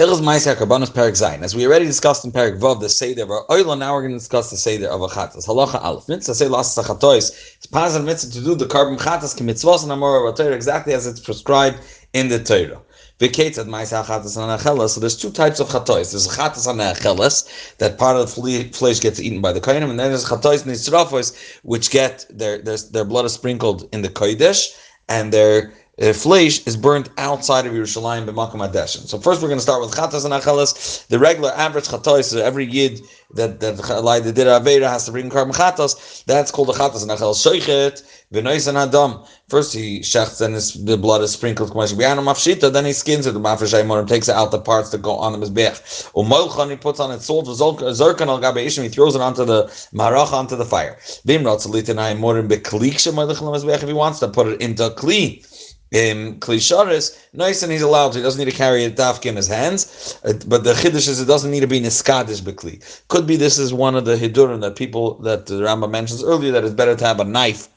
[0.00, 1.42] Karbanos Perik Zayin.
[1.42, 4.18] As we already discussed in Perik Vav, the Seder of Oila, now we're going to
[4.18, 5.08] discuss the Seder of a.
[5.08, 6.08] Halacha Aleph.
[6.08, 7.56] Mitzvah say Las Sachatois.
[7.56, 11.20] It's positive mitzvah to do the carbon Chatas Kimitzvos and Amor Torah exactly as it's
[11.20, 11.80] prescribed
[12.14, 12.80] in the Torah.
[13.18, 14.90] V'ketzad ma'aser chatas anachelas.
[14.94, 16.12] So there's two types of chatois.
[16.12, 20.08] There's chatas anachelas that part of the flesh gets eaten by the kohenim, and then
[20.08, 24.74] there's chatois nisrafos which get their, their their blood is sprinkled in the kodesh
[25.10, 29.06] and their uh, flesh is burnt outside of Yerushalayim b'makom adeshin.
[29.06, 31.06] So first we're going to start with chatas and achelas.
[31.08, 33.02] The regular average chatos, so every yid
[33.34, 36.24] that that like the did avera has to bring carbon chatas.
[36.24, 38.02] That's called a chatas and achelas shoichet
[38.32, 39.22] v'nois and adam.
[39.48, 41.70] First he shechts and his, the blood is sprinkled.
[41.70, 43.34] Then he skins it.
[43.34, 46.12] Mafresh takes out the parts that go on the mizbech.
[46.12, 47.46] Umolchan he puts on it salt.
[47.46, 48.84] Zerkan al gabe ishim.
[48.84, 50.96] He throws it onto the marach onto the fire.
[51.02, 51.24] If
[53.88, 55.44] he wants to put it into a kli
[55.92, 58.18] um, klisharis, nice and he's allowed to.
[58.18, 60.18] He doesn't need to carry a dafk in his hands.
[60.24, 62.80] Uh, but the chiddush is it doesn't need to be niskadish bekli.
[63.08, 66.52] Could be this is one of the hidurim that people that the Rambam mentions earlier
[66.52, 67.68] that it's better to have a knife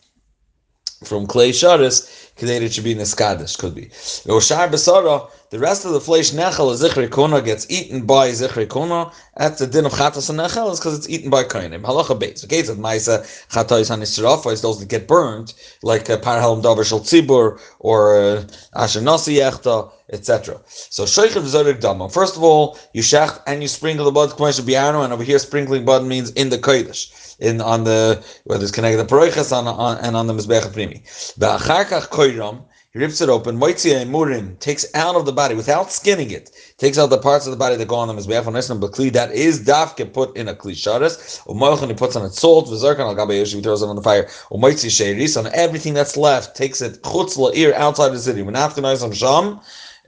[1.03, 3.85] from clay sharis Kedei should be Niskadish, could be.
[4.25, 9.11] Oshar Besara, the rest of the flesh Nechel, Zichri Kona, gets eaten by Zichri Kona.
[9.37, 11.83] That's the din of Chatas and Nechel, is because it's eaten by Koinim.
[11.83, 12.43] Halacha Beis.
[12.43, 15.53] Okay, so Maisa Chatais Hanisrafos, those that get burned,
[15.83, 18.43] like uh, Parhelm Davar Shal Tzibur, or uh,
[18.75, 20.59] Asher Nasi Yechta, etc.
[20.65, 22.09] So Sheikhim Zorik Dama.
[22.09, 25.37] First of all, you shecht and you sprinkle the blood, K'mesha Biano, and over here
[25.37, 29.67] sprinkling blood means in the Kodesh in on the whether it's connected the paroichas on,
[29.67, 31.03] on and on the mizbech primi.
[31.39, 32.63] Ba'acharkach koiram.
[32.93, 33.57] He rips it open.
[33.57, 36.51] Moitzia murim takes out of the body without skinning it.
[36.77, 39.11] Takes out the parts of the body that go on the mizbeach on esam bakli.
[39.11, 41.41] That is dafke put in a kli sharis.
[41.47, 42.67] Umoichan he puts on it salt.
[42.67, 44.25] V'zarkan al gabe he throws it on the fire.
[44.51, 46.55] Umoitzi sheiris on everything that's left.
[46.55, 48.43] Takes it chutz la'ir outside the city.
[48.43, 48.81] When after
[49.15, 49.59] sham.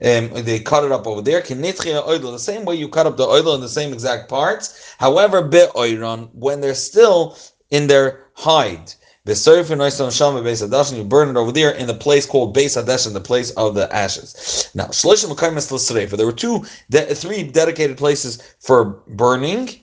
[0.04, 1.40] Um, they cut it up over there.
[1.40, 4.94] The same way you cut up the oil in the same exact parts.
[4.98, 7.38] However, be'oiron, when they're still
[7.70, 8.92] in their hide.
[9.24, 12.54] The surf and shama base adashin, you burn it over there in the place called
[12.54, 14.70] Beis Hadesh, in the place of the ashes.
[14.74, 19.82] Now, Shlosh Mukimusary for there were two, three dedicated places for burning.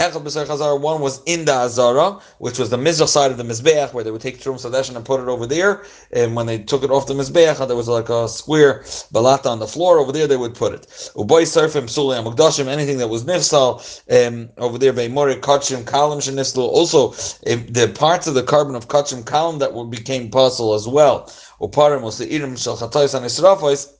[0.00, 4.10] One was in the Azara, which was the Mizrach side of the Mizbeach, where they
[4.10, 5.84] would take Trum Sadesh and put it over there.
[6.10, 8.82] And when they took it off the Mizbeach, there was like a square
[9.12, 9.98] balata on the floor.
[9.98, 10.88] Over there, they would put it.
[11.14, 16.58] Uboy Surfim, Suli Amugdashim, anything that was Nifsal, um, over there, Beimori, Kachim, Kalam, Shanislu.
[16.58, 17.10] Also,
[17.52, 21.32] um, the parts of the carbon of Kachim, Kalam that were, became puzzle as well.
[21.60, 23.92] Uparim was the Irim Shal and Israfos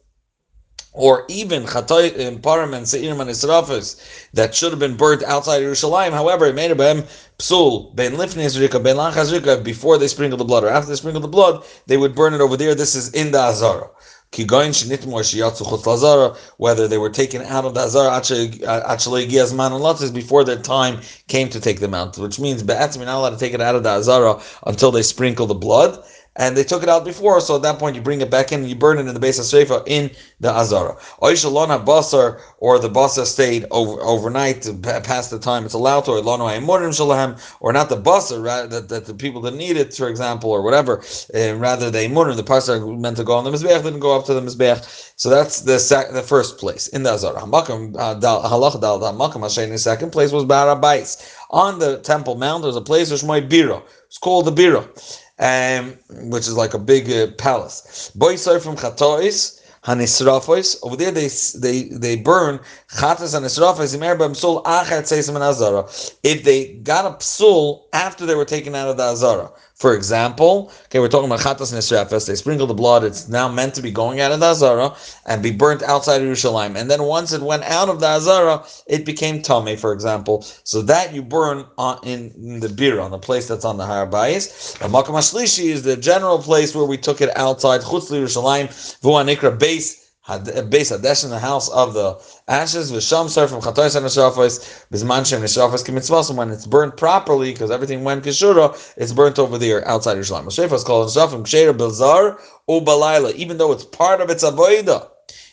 [0.94, 4.00] or even Chatoy um, Param and Seirim and Israfis
[4.32, 6.12] that should have been burnt outside Yerushalayim.
[6.12, 7.04] However, it made a
[7.38, 11.20] psul ben lifnei zrika ben lachas before they sprinkle the blood or after they sprinkle
[11.20, 12.74] the blood, they would burn it over there.
[12.74, 13.90] This is in the Azara.
[16.56, 21.78] Whether they were taken out of the Azara actually before their time came to take
[21.78, 24.90] them out, which means you're not allowed to take it out of the Azara until
[24.90, 26.02] they sprinkle the blood
[26.36, 28.60] and they took it out before, so at that point you bring it back in
[28.60, 30.96] and you burn it in the base of Sreifa in the Azara.
[31.22, 36.20] Oishalona Basar, or the Basar stayed over, overnight past the time it's allowed to, or
[36.20, 40.50] Lono Shalahem, or not the Basar, that, that the people that need it, for example,
[40.50, 41.02] or whatever,
[41.34, 44.26] uh, rather they Murim, the Pasar meant to go on the Mizbeach, didn't go up
[44.26, 45.12] to the Mizbeach.
[45.16, 45.74] So that's the
[46.12, 47.40] the first place in the Azara.
[47.40, 51.32] Hamakam, uh, Halach Dal, Hamakam Hashem, the second place was Barabais.
[51.50, 53.82] On the Temple Mount, there's a place, there's my Biro.
[54.06, 54.88] It's called the Biro
[55.38, 55.96] um,
[56.30, 58.10] which is like a big uh, palace.
[58.16, 60.78] Boisar from Chatois, Hanisrafos.
[60.82, 61.28] Over there, they
[61.58, 62.58] they they burn
[62.90, 63.96] chatas and nisrafos.
[63.96, 65.84] Imer b'msul achat seisem and azara.
[66.22, 69.50] If they got a psul after they were taken out of the azara,
[69.84, 72.26] for example, okay, we're talking about chatas nisrafos.
[72.26, 73.04] They sprinkle the blood.
[73.04, 74.96] It's now meant to be going out of the azara
[75.26, 76.74] and be burnt outside of Yerushalayim.
[76.74, 80.40] And then once it went out of the azara, it became tame, for example.
[80.64, 83.84] So that you burn on, in, in the bir on the place that's on the
[83.84, 84.78] Har Bayis.
[84.78, 85.18] The makam
[85.58, 88.68] is the general place where we took it outside chutz Yerushalayim.
[89.02, 92.18] Vuanikra base base hadesh in the house of the
[92.48, 97.52] ashes v'sham ser from chatois and neshafos bisman shem neshafos kimitzvos when it's burnt properly
[97.52, 100.46] because everything went kishura it's burnt over there outside Yerushalayim.
[100.46, 105.08] Neshafos called neshafim ksheira bilzar u balayla even though it's part of its avoida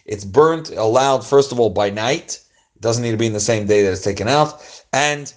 [0.06, 2.40] it's burnt allowed first of all by night
[2.74, 5.34] it doesn't need to be in the same day that it's taken out and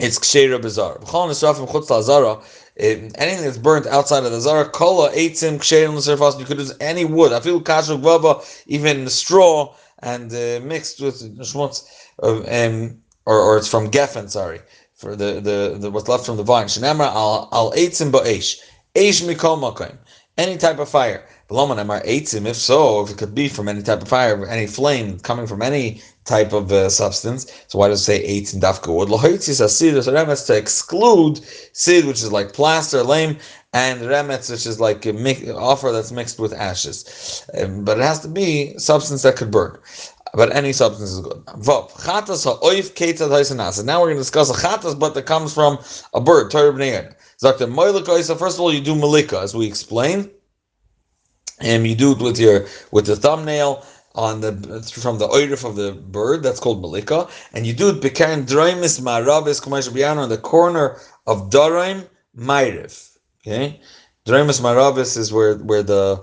[0.00, 0.98] it's ksheira bizarre.
[2.76, 6.74] Lazara anything that's burnt outside of the zara, kola, eitzim, ksherim, l'serfas, you could use
[6.80, 7.32] any wood.
[7.32, 11.86] I feel kashu gvava, even straw, and uh, mixed with shmutz,
[12.22, 14.60] uh, um, or, or it's from geffen, sorry,
[14.94, 16.66] for the, the, the what's left from the vine.
[16.66, 18.60] Shenamra al al eitzim ba'esh,
[18.94, 19.96] eish mikol makim,
[20.36, 21.26] any type of fire.
[21.50, 25.62] If so, if it could be from any type of fire, any flame coming from
[25.62, 27.46] any type of uh, substance.
[27.68, 29.08] So why does it say eight in dafka wood?
[29.08, 31.40] Lahoitzis asid so remetz to exclude
[31.72, 33.36] sid, which is like plaster, lame,
[33.74, 37.44] and remetz, which is like a mix, offer that's mixed with ashes.
[37.58, 39.78] Um, but it has to be substance that could burn.
[40.32, 41.42] But any substance is good.
[41.46, 41.54] Now
[44.00, 45.78] we're going to discuss a chatas, but that comes from
[46.12, 46.50] a bird.
[46.50, 46.72] Torah.
[46.72, 50.30] Zakta First of all, you do malika, as we explained,
[51.64, 53.84] and you do it with your with the thumbnail
[54.14, 54.52] on the
[55.00, 56.42] from the oirif of the bird.
[56.42, 61.50] That's called malika, and you do it bekarin draimis ma'aravis kumash on the corner of
[61.50, 62.06] daraim
[62.36, 63.16] ma'irif.
[63.40, 63.80] Okay,
[64.26, 66.16] draimis ma'aravis is where where the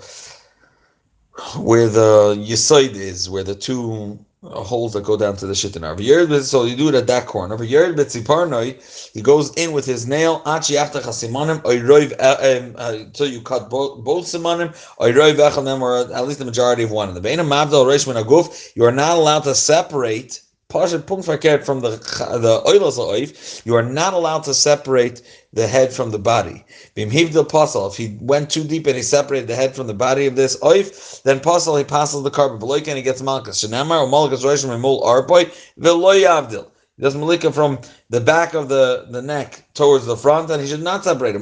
[1.57, 6.43] where the yisoid is, where the two holes that go down to the shittinar.
[6.43, 7.55] So you do it at that corner.
[7.61, 14.73] He goes in with his nail until uh, um, uh, you cut both, both simonim,
[14.97, 17.13] or at least the majority of one.
[17.13, 20.41] The Bein Aguf, you are not allowed to separate
[20.71, 25.21] From the the oif, you are not allowed to separate
[25.51, 26.63] the head from the body.
[26.95, 30.57] If he went too deep and he separated the head from the body of this
[30.61, 33.61] oif, then pasal he passes the carbon and he gets malchus.
[36.97, 37.79] He does malika from
[38.09, 41.41] the back of the, the neck towards the front, and he should not separate it.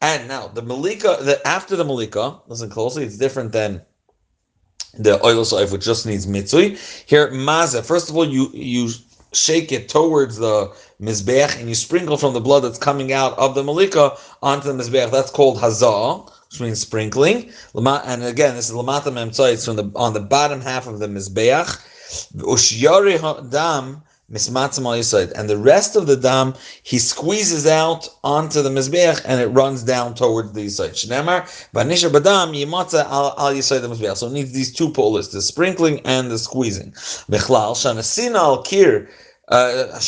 [0.00, 3.82] And now the malika, the, after the malika, listen closely, it's different than
[4.98, 6.78] the oil soif, which just needs mitzui.
[7.06, 7.82] Here, maza.
[7.82, 8.90] First of all, you you
[9.32, 13.54] shake it towards the mizbeach and you sprinkle from the blood that's coming out of
[13.54, 15.10] the malika onto the mizbeach.
[15.10, 17.50] That's called hazah, which means sprinkling.
[17.74, 19.54] And again, this is lamata memtzai.
[19.54, 21.80] It's from the on the bottom half of the mizbeach.
[22.36, 29.40] Ushyari dam and the rest of the dam he squeezes out onto the mizbeach and
[29.42, 30.92] it runs down towards the yisoid.
[30.92, 31.42] Shnemar
[31.74, 34.16] banisha badam yimata al al yisoid the mizbeach.
[34.16, 36.92] So it needs these two poles: the sprinkling and the squeezing.
[37.30, 39.10] Mechlal shanasina al kir
[39.48, 40.00] uh,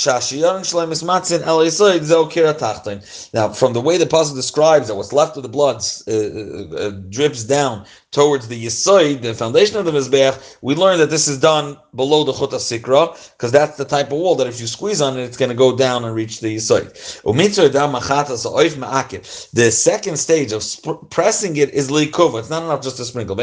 [3.35, 6.77] now, from the way the puzzle describes that what's left of the blood uh, uh,
[6.89, 11.29] uh, drips down towards the yisoid, the foundation of the mizbeach, we learn that this
[11.29, 14.67] is done below the chuta sikra, because that's the type of wall that if you
[14.67, 16.93] squeeze on it, it's going to go down and reach the yisoid.
[19.53, 22.41] The second stage of sp- pressing it is likuva.
[22.41, 23.37] It's not enough just to sprinkle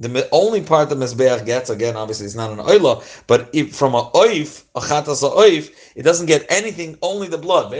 [0.00, 3.94] the only part the Mizbeach gets, again, obviously it's not an oila, but if from
[3.94, 7.70] a oif, a chatas a oif, it doesn't get anything, only the blood.
[7.70, 7.78] The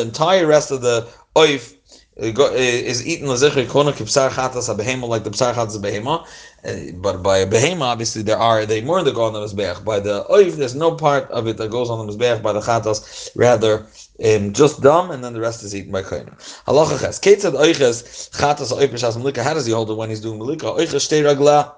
[0.00, 1.74] entire rest of the oif
[2.16, 6.26] is eaten lezichri kona kipsar chatas a behema like the psar chatas behema.
[6.64, 9.84] Uh, but by a behema, obviously there are they more the go on the mizbeach.
[9.84, 12.42] By the oif, there's no part of it that goes on the mizbeach.
[12.42, 13.86] By the chatas, rather
[14.24, 16.26] um, just dumb, and then the rest is eaten by kohen.
[16.66, 17.18] Halacha ches.
[17.18, 19.42] Ketzad oiches chatas oipish as malika.
[19.42, 20.66] How does he hold it when he's doing malika?
[20.66, 21.74] Oiches shtei ragla.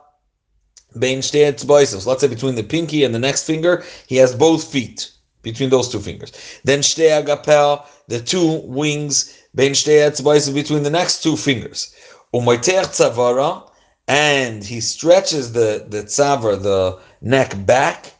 [0.99, 2.07] Bein shtei etzboisos.
[2.07, 5.11] Let's say between the pinky and the next finger, he has both feet
[5.43, 6.33] between those two fingers.
[6.65, 9.39] Then shtei agapel, the two wings.
[9.55, 11.95] Bein shtei etzboisos between the next two fingers.
[12.35, 13.71] Umoiteach tzavara,
[14.09, 18.13] and he stretches the the tzavar, the neck back.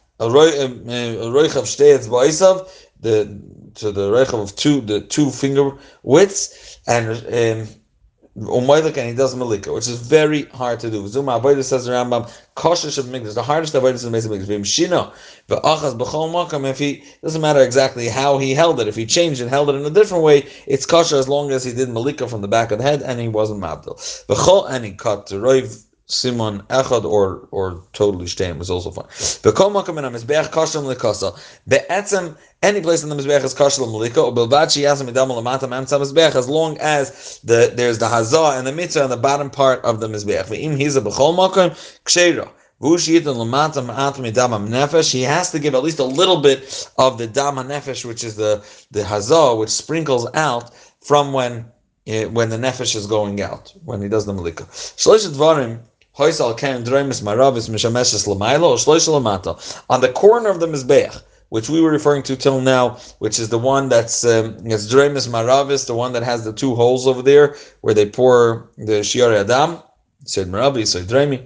[3.01, 3.39] The
[3.75, 5.71] to the rechav of two the two finger
[6.03, 7.67] widths and um,
[8.37, 11.07] Umaylik and he does malika, which is very hard to do.
[11.07, 14.45] Zuma Avodah says the Rambam, Kosher of Migdash, the hardest Avodah is Migdash.
[14.45, 15.13] Vim Shino,
[15.47, 19.39] V'achas B'chol Makam, if he, doesn't matter exactly how he held it, if he changed
[19.39, 22.27] and held it in a different way, it's kosher as long as he did malika
[22.27, 23.95] from the back of the head and he wasn't mabdil.
[24.27, 29.05] B'chol, and he cut the roiv Simon Echad or or totally Shtein was also fine.
[29.05, 31.33] Bekom makom in mizbeach kosher The
[31.67, 35.61] Be'etzem any place in the mizbeach is kosher malika or bilvad she has midam lamata
[35.61, 39.49] mamtza mizbeach as long as the there's the hazah and the mitzvah on the bottom
[39.49, 40.45] part of the mizbeach.
[40.45, 41.71] Ve'im hiza b'chol makom
[42.05, 42.51] kshera.
[42.77, 42.91] He
[45.21, 48.63] has to give at least a little bit of the dam nefesh, which is the
[48.91, 50.71] the hazah, which sprinkles out
[51.01, 51.65] from when
[52.05, 54.67] eh, when the nefesh is going out, when he does the malika.
[56.17, 56.43] On the
[60.15, 63.89] corner of the Mizbeach, which we were referring to till now, which is the one
[63.89, 68.09] that's um, Dremis Maravis, the one that has the two holes over there where they
[68.09, 69.83] pour the Shiar Adam,
[70.23, 71.45] said Maravi, said Dremi.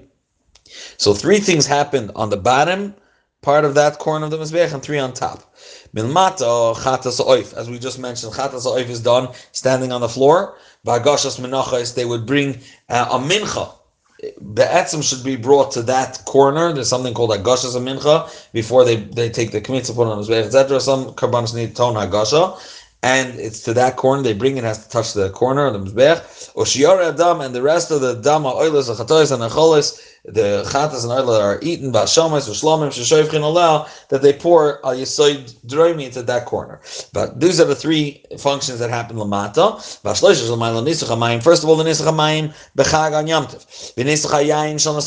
[0.98, 2.94] So three things happened on the bottom
[3.42, 5.52] part of that corner of the Mizbeach and three on top.
[5.96, 10.58] Oif, as we just mentioned, chatas oif is done standing on the floor.
[10.86, 12.60] Ba'agashas menachas, they would bring
[12.90, 13.74] uh, a mincha,
[14.22, 16.74] the etzim should be brought to that corner.
[16.74, 20.80] There's something called agashas mincha before they, they take the kmitza put on etc.
[20.82, 22.60] Some karbanos need ton hagasha,
[23.01, 24.24] and it's to that corner.
[24.24, 26.51] They bring it has to touch the corner of the mizbech.
[26.56, 31.03] Or shior adam and the rest of the dama oilers, achatois and acholis, the chatas
[31.03, 35.56] and oil are eaten by shamas or shlomim sheshoivchin allow that they pour al yisoid
[35.65, 36.82] droimi into that corner.
[37.13, 39.77] But these are the three functions that happen lamata.
[40.03, 41.41] Vashloish is lamayla nisach hamayim.
[41.41, 43.65] First of all, the nisach hamayim bechag on yamtiv.
[43.96, 45.00] V'nisach hayayin shal.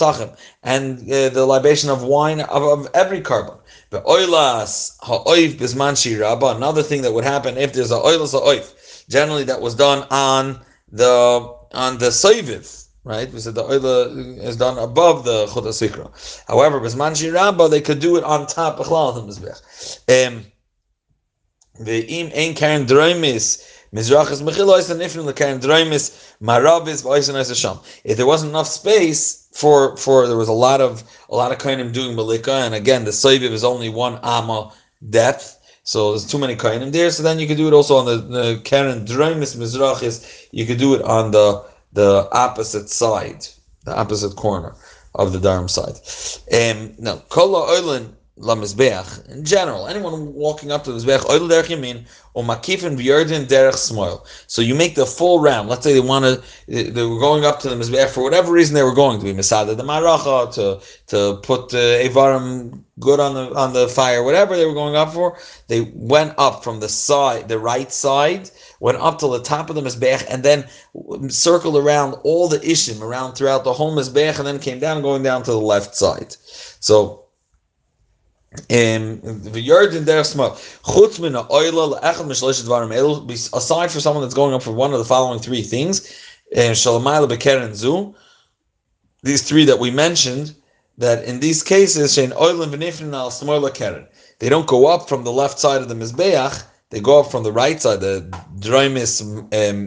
[0.63, 3.55] And uh, the libation of wine of, of every carbon.
[3.93, 6.57] But oilas ha'oif bisman shiraba.
[6.57, 9.07] Another thing that would happen if there's a oilas ha'oif.
[9.09, 13.33] Generally, that was done on the on the soiviv right?
[13.33, 16.11] We said the oila is done above the sikra.
[16.47, 20.27] However, bisman shiraba they could do it on top of the mizbech.
[20.27, 20.47] Um,
[21.81, 27.83] the im ein karen droimis mizrachas mechilois and ifnim the karen droimis marabis v'oisin.
[28.05, 31.59] If there wasn't enough space for for there was a lot of a lot of
[31.59, 34.73] kainim doing malika, and again the soiviv is only one amma
[35.11, 35.59] depth.
[35.85, 37.11] So there's too many kainim there.
[37.11, 40.49] So then you could do it also on the, karen droimis mizrachis.
[40.53, 43.47] You could do it on the the opposite side,
[43.85, 44.75] the opposite corner
[45.15, 45.97] of the Dharam side.
[46.53, 51.67] Um, now, Kola Oilin Lamizbeach, in general, anyone walking up to the Mizbeach, Oil Derech
[51.67, 54.27] Yamin, or Makifin B'yardin Derech Smoil.
[54.49, 55.69] So you make the full round.
[55.69, 58.75] Let's say they want to, they were going up to the Mizbeach for whatever reason
[58.75, 63.35] they were going to be Masada the Maracha, to, to put uh, Evarim good on
[63.35, 65.39] the, on the fire, whatever they were going up for.
[65.69, 69.77] They went up from the side, the right side, went up to the top of
[69.77, 70.67] the Mizbeach, and then
[71.31, 75.23] circled around all the Ishim, around throughout the whole Mizbeach, and then came down, going
[75.23, 76.35] down to the left side.
[76.81, 77.21] So,
[78.69, 80.51] the yard in derech small
[80.85, 82.93] chutz min oila le'echad mishlesh dvarim
[83.55, 86.13] aside for someone that's going up for one of the following three things
[89.23, 90.55] these three that we mentioned
[90.99, 92.73] that in these cases oil and
[94.39, 97.43] they don't go up from the left side of the mizbeach they go up from
[97.43, 98.21] the right side, the
[98.59, 99.23] Droimis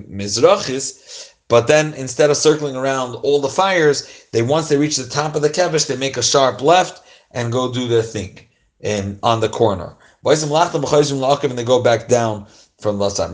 [0.10, 5.08] Mizrachis, but then instead of circling around all the fires, they once they reach the
[5.08, 8.39] top of the kevish, they make a sharp left and go do their thing
[8.82, 9.96] in on the corner.
[10.25, 12.46] And they go back down
[12.79, 13.32] from the side.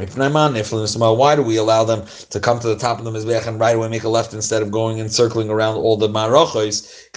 [1.18, 3.76] Why do we allow them to come to the top of the mizbeach and right
[3.76, 7.10] away make a left instead of going and circling around all the marachos?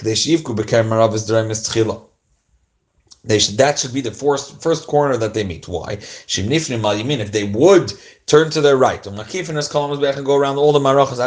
[3.27, 5.67] They should, that should be the first, first corner that they meet.
[5.67, 5.93] Why?
[5.93, 7.93] If they would
[8.27, 9.17] turn to their right, and
[10.25, 11.19] go around all the marachas,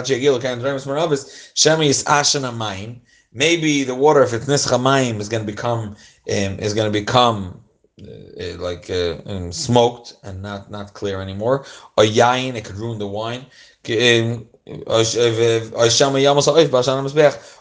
[3.38, 7.62] maybe the water, if it's nischa is going to become um, is going to become
[8.02, 11.64] uh, like uh, um, smoked and not not clear anymore.
[11.96, 13.46] Or yain, it could ruin the wine.
[13.88, 14.46] Um,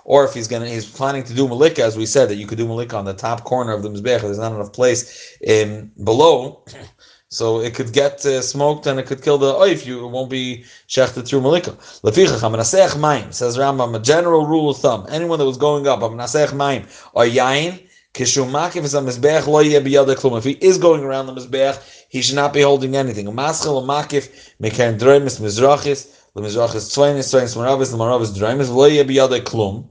[0.06, 2.58] or if he's gonna he's planning to do malika, as we said that you could
[2.58, 4.22] do malika on the top corner of the mizbech.
[4.22, 6.66] There's not enough place in below,
[7.30, 9.86] so it could get uh, smoked and it could kill the oif.
[9.86, 11.76] You it won't be shechted through malika.
[11.82, 17.84] Says Rambam, a general rule of thumb: anyone that was going up, maim or yain.
[18.20, 18.34] If
[20.44, 23.28] he is going around the mizbech, he should not be holding anything.
[26.38, 29.88] Lemizrachis Tzvainis, Tzvainis Maravis, Maravis Draimis, V'lo Yeh B'yadei Klum.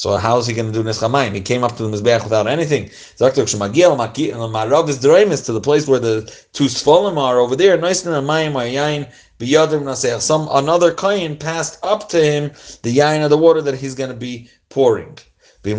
[0.00, 1.34] So how is he going to do Nischamayim?
[1.34, 2.86] He came up to the Mizbeach without anything.
[3.18, 6.22] Zaktok Shemagiel, Maravis Draimis, to the place where the
[6.54, 10.22] two Sfolim are over there, Noisin Amayim, Ayayin, B'yadim Naseach.
[10.22, 14.08] Some, another Kayin passed up to him the yain of the water that he's going
[14.08, 15.18] to be pouring.
[15.62, 15.76] If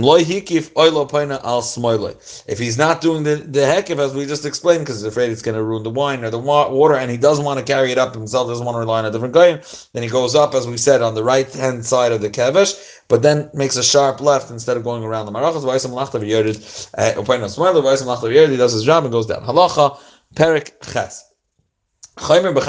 [2.60, 5.58] he's not doing the, the hekif, as we just explained, because he's afraid it's going
[5.58, 8.14] to ruin the wine or the water, and he doesn't want to carry it up
[8.14, 9.60] himself, doesn't want to rely on a different guy,
[9.94, 13.00] then he goes up, as we said, on the right hand side of the kevesh,
[13.08, 15.66] but then makes a sharp left instead of going around the marachas.
[16.96, 17.14] Uh,
[18.52, 19.44] he does his job and goes down.
[19.44, 19.98] Halacha,
[20.36, 21.24] perik ches.
[22.20, 22.62] We're going to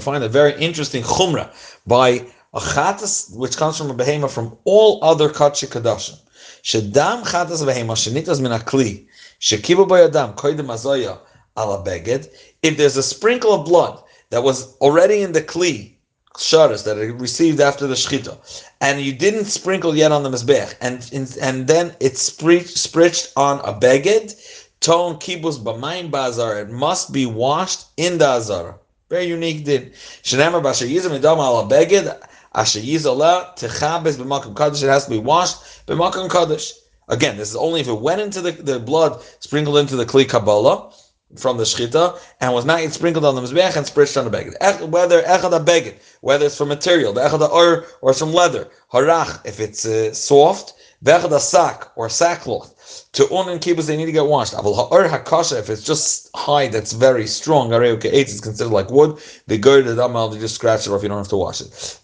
[0.00, 4.98] find a very interesting chumrah by a chatas which comes from a behema from all
[5.04, 6.18] other kachik kadashim.
[6.62, 9.06] Shedam chatas behema shenitas min akli
[9.40, 11.18] shekibu bayadam koidim azoya
[11.56, 12.28] ala beged.
[12.62, 15.92] If there's a sprinkle of blood that was already in the kli
[16.36, 18.38] sharas that it received after the shchita,
[18.80, 21.10] and you didn't sprinkle yet on the mizbech, and
[21.42, 24.34] and then it's spritched on a beged,
[24.80, 26.58] ton kibus b'mayim bazar.
[26.58, 28.76] It must be washed in the azara.
[29.10, 29.92] Very unique din.
[30.22, 32.18] Shenemar b'asher yizim idam ala beged.
[32.56, 34.16] Asher Yizala Techabes
[34.56, 34.82] kaddish.
[34.82, 36.72] It has to be washed b'makam kaddish.
[37.08, 40.28] Again, this is only if it went into the, the blood sprinkled into the kli
[40.28, 40.90] kabbalah.
[41.36, 44.88] from the shchita and was not sprinkled on the mizbeach and spritched on the beged.
[44.88, 49.60] Whether echad beged, whether it's from material, the echad or or some leather, harach if
[49.60, 52.74] it's uh, soft, vechad sack or sackcloth.
[53.16, 54.52] To un and kibbutz they need to get washed.
[54.52, 59.18] If it's just hide that's very strong, areuke eight is considered like wood.
[59.46, 61.98] The gird the damal they just scratch it off, you don't have to wash it.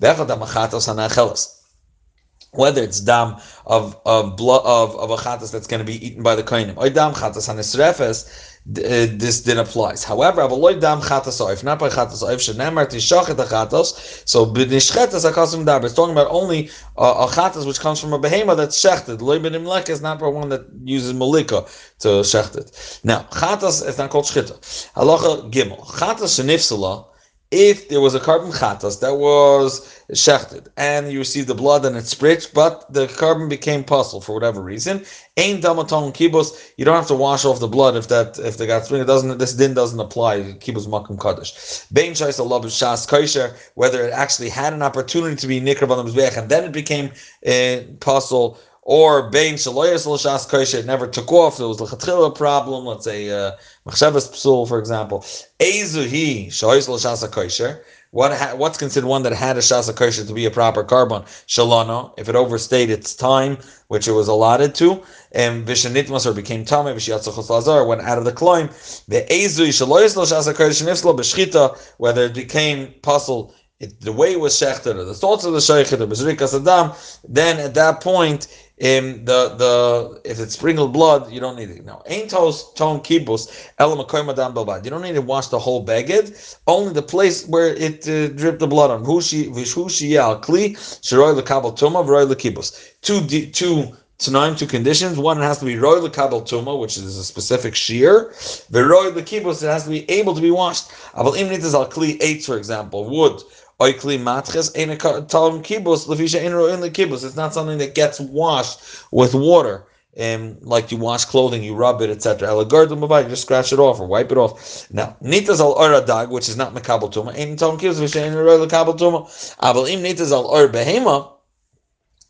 [2.55, 6.23] Whether it's dam of of blood of of a chatas that's going to be eaten
[6.23, 8.29] by the kohenim, or dam chatas hanisrefes,
[8.69, 10.05] uh, this din applies.
[10.05, 14.29] However, avoid dam chatas if not by chatas oif shenemar tishachet chatas.
[14.29, 15.83] So b'nishchetas akasim dab.
[15.85, 16.69] It's talking about only
[16.99, 19.23] a chatas which comes from a behema that's shechted.
[19.23, 21.65] Loy b'nimlek is not for one that uses malika
[22.01, 23.01] to shecht it.
[23.03, 24.61] Now chatas is not called shchita.
[24.93, 27.07] Halacha gimel chatas shenifsala
[27.53, 31.97] if there was a carbon chatas that was shechted and you received the blood and
[31.97, 35.05] it's spritz, but the carbon became puzzle for whatever reason,
[35.37, 38.67] ain damaton kibos, you don't have to wash off the blood if that if they
[38.67, 39.03] got spring.
[39.03, 41.85] It doesn't this din doesn't apply kibos makom kaddish.
[41.93, 46.09] Bein shais love shas kosher, whether it actually had an opportunity to be nikrav on
[46.39, 47.11] and then it became
[47.47, 51.57] uh, puzzle or Bain Shaloyas Lashas Kosher, it never took off.
[51.57, 53.53] There was a problem, let's say uh,
[53.87, 55.21] Machshavas Psul, for example.
[55.61, 57.83] Ezuhi Shaloyas Lashas Kosher.
[58.13, 61.23] What ha- what's considered one that had a shasa kosher to be a proper carbon
[61.49, 63.57] shalano if it overstayed its time
[63.89, 68.27] which it was allotted to and vishanitmas or became tame vishiyatzachos lazar went out of
[68.27, 68.69] the climb
[69.09, 74.33] the ezui shaloyis lo shasa kosher nifslo b'shchita whether it became puzzle it, the way
[74.33, 76.95] it was shechted or the thoughts of the sheikhet or b'zrikas adam
[77.27, 78.47] then at that point
[78.83, 81.85] um, the the if it's sprinkled blood, you don't need it.
[81.85, 84.85] No, ain't toast tone kibus elamakoymadam belbad.
[84.85, 88.59] You don't need to wash the whole beged, only the place where it uh, dripped
[88.59, 89.05] the blood on.
[89.05, 92.93] Hushi vishushi al kli shiroy lekabel tuma v'roy lekibus.
[93.03, 95.17] Two two tonight two conditions.
[95.17, 98.35] One, it has to be roy lekabel tuma, which is a specific shear.
[98.71, 100.91] The roy lekibus, it has to be able to be washed.
[101.15, 103.43] Aval imnitas al kli eight, for example, wood
[103.83, 107.25] Oikli matches in a talum kibus lefisha in the kibus.
[107.25, 109.85] It's not something that gets washed with water.
[110.21, 112.55] Um, like you wash clothing, you rub it, etc.
[112.55, 114.89] You just scratch it off or wipe it off.
[114.93, 118.35] Now, nitas al or dag, which is not mekabel tuma, ain't talum kibus lefisha in
[118.35, 119.57] lekabel tuma.
[119.61, 121.32] Abel im nitas al or behema.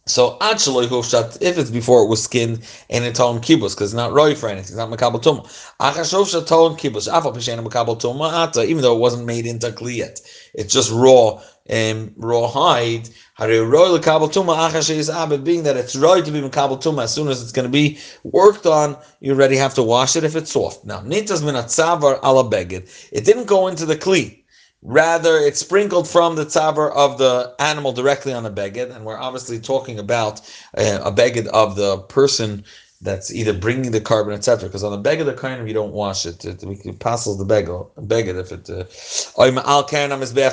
[0.04, 4.12] So actually, if it's before it was skinned and it's on kibbutz, because it's not
[4.12, 5.44] roy for anything, it's not makabel tuma.
[5.79, 10.20] Achashov shaton kibbutz, afal makabel tuma ata, even though it wasn't made into kli yet,
[10.55, 13.09] it's just raw, um, raw hide.
[13.35, 17.05] Hare roy lekabel tuma achash is abed, being that it's roy to be makabel tuma.
[17.05, 20.24] As soon as it's going to be worked on, you already have to wash it
[20.24, 20.85] if it's soft.
[20.85, 23.09] Now nitas minatzavar ala beged.
[23.12, 24.41] It didn't go into the kli.
[24.83, 29.18] Rather, it's sprinkled from the tzavar of the animal directly on the beged, and we're
[29.18, 30.40] obviously talking about
[30.77, 32.64] uh, a beged of the person
[33.01, 34.68] that's either bringing the carbon, etc.
[34.68, 36.45] Because on the beged of the of you don't wash it.
[36.45, 38.85] It, it passes the beged, beged if it uh,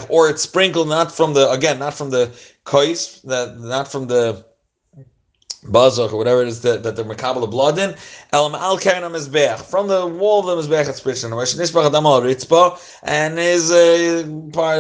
[0.10, 2.32] or it's sprinkled not from the again not from the
[2.66, 4.46] kois, that not from the
[5.66, 7.96] bazach or whatever it is that, that they're makabel blood in.
[8.32, 11.32] Elam al kernam mizbeach from the wall of the mizbeach it's spritchen.
[11.32, 14.24] Nishbach adam al and his uh,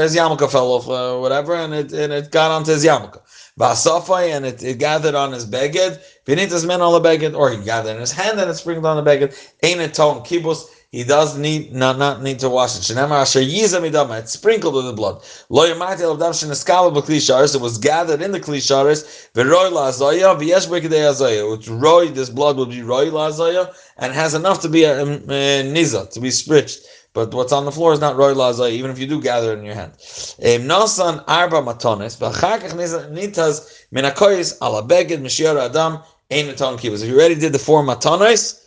[0.01, 3.21] his yarmulke fell off uh, whatever and it and it got onto his yarmulke.
[3.59, 6.01] Basafai and it, it gathered on his beged.
[6.25, 9.03] Vinitas men on the beged or he gathered in his hand and it sprinkled on
[9.03, 9.35] the beged.
[9.63, 12.81] Ain't it tone kibus he does need not not need to wash it.
[12.81, 15.21] Shenema asher yizam It's sprinkled with the blood.
[15.49, 19.29] Lo yamati el dam sheneskala b'kli It was gathered in the kli sharis.
[19.33, 21.51] V'roi la'azaya v'yesh b'kedei azaya.
[21.51, 25.23] Which roi, this blood will be roi la'azaya and has enough to be a, um,
[25.29, 26.83] a, a niza to be spritched.
[27.13, 29.59] But what's on the floor is not roi la'azaya, even if you do gather it
[29.59, 29.93] in your hand.
[29.93, 32.73] Nasan arba matones v'achakach
[33.11, 35.19] nitas minakoyis ala beged
[35.59, 35.99] adam
[36.31, 36.83] ein maton.
[36.83, 38.58] If you already did the four matones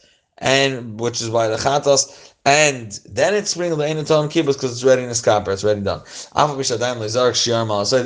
[0.42, 4.82] and which is why the chatas, and then it's sprinkled the Einaton kibbutz because it's
[4.82, 6.00] ready in the scupper, it's ready done.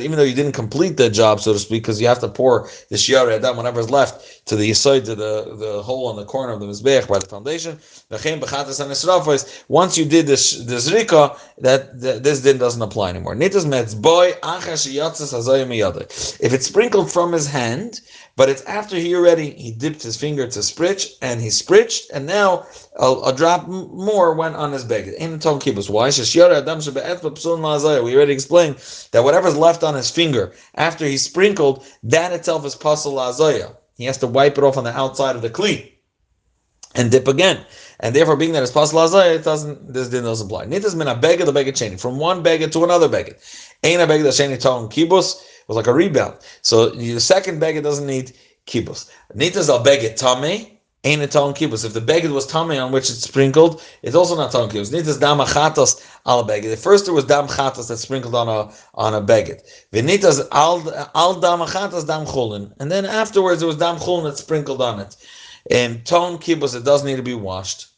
[0.05, 2.69] Even though you didn't complete the job, so to speak, because you have to pour
[2.91, 6.27] the shiar adam whenever it's left to the side to the, the hole in the
[6.27, 7.79] corner of the mizbeach by the foundation.
[9.69, 13.35] Once you did this the zrika, that, that this din doesn't apply anymore.
[13.41, 13.55] If
[16.53, 18.03] it's sprinkled from his hand,
[18.37, 22.27] but it's after he already he dipped his finger to spritch and he spritched, and
[22.27, 22.67] now
[22.99, 25.15] a, a drop more went on his beged.
[25.15, 25.89] In the kibbutz.
[25.89, 26.11] Why?
[28.03, 28.77] We already explained
[29.13, 33.75] that whatever's left on his finger after he sprinkled, that itself is pasal lazaya.
[33.97, 35.93] He has to wipe it off on the outside of the kli
[36.95, 37.65] and dip again.
[38.01, 39.95] And therefore, being that it's pasal lazaya, it doesn't.
[39.95, 40.67] This din doesn't apply.
[40.67, 43.37] Nitas min a beged the beged chaining from one beged to another beged.
[43.83, 46.37] Ain't a beged the chaining ton kibbutz was like a rebound.
[46.63, 48.33] So the second beged doesn't need
[48.67, 49.11] kibbutz.
[49.35, 50.73] Nitas al beged tame.
[51.05, 51.85] ain't a ton kibbutz.
[51.85, 54.93] If the beged was tummy on which it's sprinkled, it's also not ton kibbutz.
[54.93, 56.71] Nitas dam achatos al beged.
[56.71, 59.63] The first there was dam chatos that sprinkled on a on a beged.
[59.93, 60.83] V'nitas al
[61.15, 65.01] al dam achatos dam chulin, and then afterwards there was dam chulin that sprinkled on
[65.01, 65.17] it.
[65.71, 67.89] And ton kibbutz, it does need to be washed.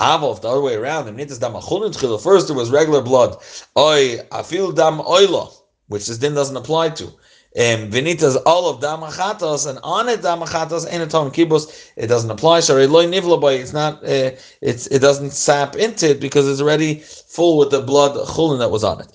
[0.00, 2.20] Avov, the other way around, nitas dam achulin tchil.
[2.20, 3.36] First there was regular blood.
[3.76, 5.52] Oy afil dam oila,
[5.92, 7.12] which this din doesn't apply to
[7.54, 12.30] um, vinitas all of damachatos and on it damachatos in a ton kibus it doesn't
[12.30, 12.60] apply.
[12.60, 13.56] Sorry, loy nivla boy.
[13.56, 14.02] It's not.
[14.02, 14.30] Uh,
[14.62, 18.70] it's it doesn't sap into it because it's already full with the blood chulin that
[18.70, 19.12] was on it.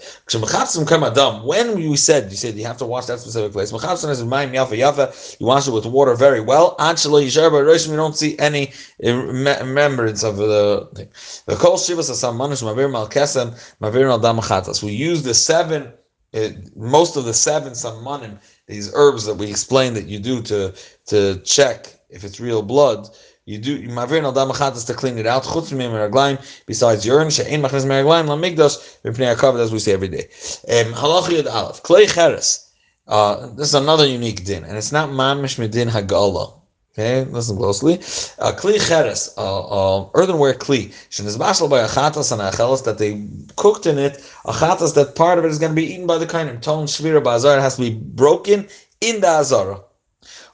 [1.43, 3.71] When we said you said you have to wash that specific place.
[3.71, 6.75] You wash it with water very well.
[6.77, 11.09] We don't see any remembrance of the thing.
[11.47, 14.83] The kol shivas asam manish mavir mal kesem mavir al damachatos.
[14.83, 15.91] We use the seven
[16.37, 20.73] it, most of the seven samanim, these herbs that we explained that you do to
[21.07, 23.09] to check if it's real blood,
[23.45, 25.43] you do mavir al damachatas to clean it out.
[25.43, 30.27] Chutz meraglaim, besides urine, she'ein machnes meraglaim lamigdos b'pnei hakavod as we say every day.
[30.67, 32.63] Halach yud aleph klei cheres.
[33.07, 36.53] Uh, this is another unique din, and it's not mamish medin hagala.
[36.99, 37.93] Okay, listen closely.
[38.39, 43.23] A kli cheres, earthenware kli, shenis bashal by achatas and achelas that they
[43.55, 44.13] cooked in it.
[44.45, 47.23] Achatas that part of it is going to be eaten by the of tone shvira
[47.23, 47.59] bazar.
[47.59, 48.67] Has to be broken
[48.99, 49.79] in the azara.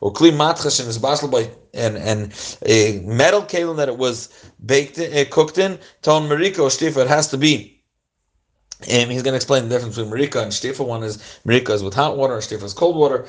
[0.02, 4.28] Or kli matcha shenis bashal by and and a metal kalim that it was
[4.66, 5.80] baked in, uh, cooked in.
[6.02, 7.04] Tone marika or shtifa.
[7.04, 7.82] It has to be.
[8.90, 10.86] And he's going to explain the difference between marika and shtifa.
[10.86, 13.28] One is marika is with hot water, and shtifa is cold water.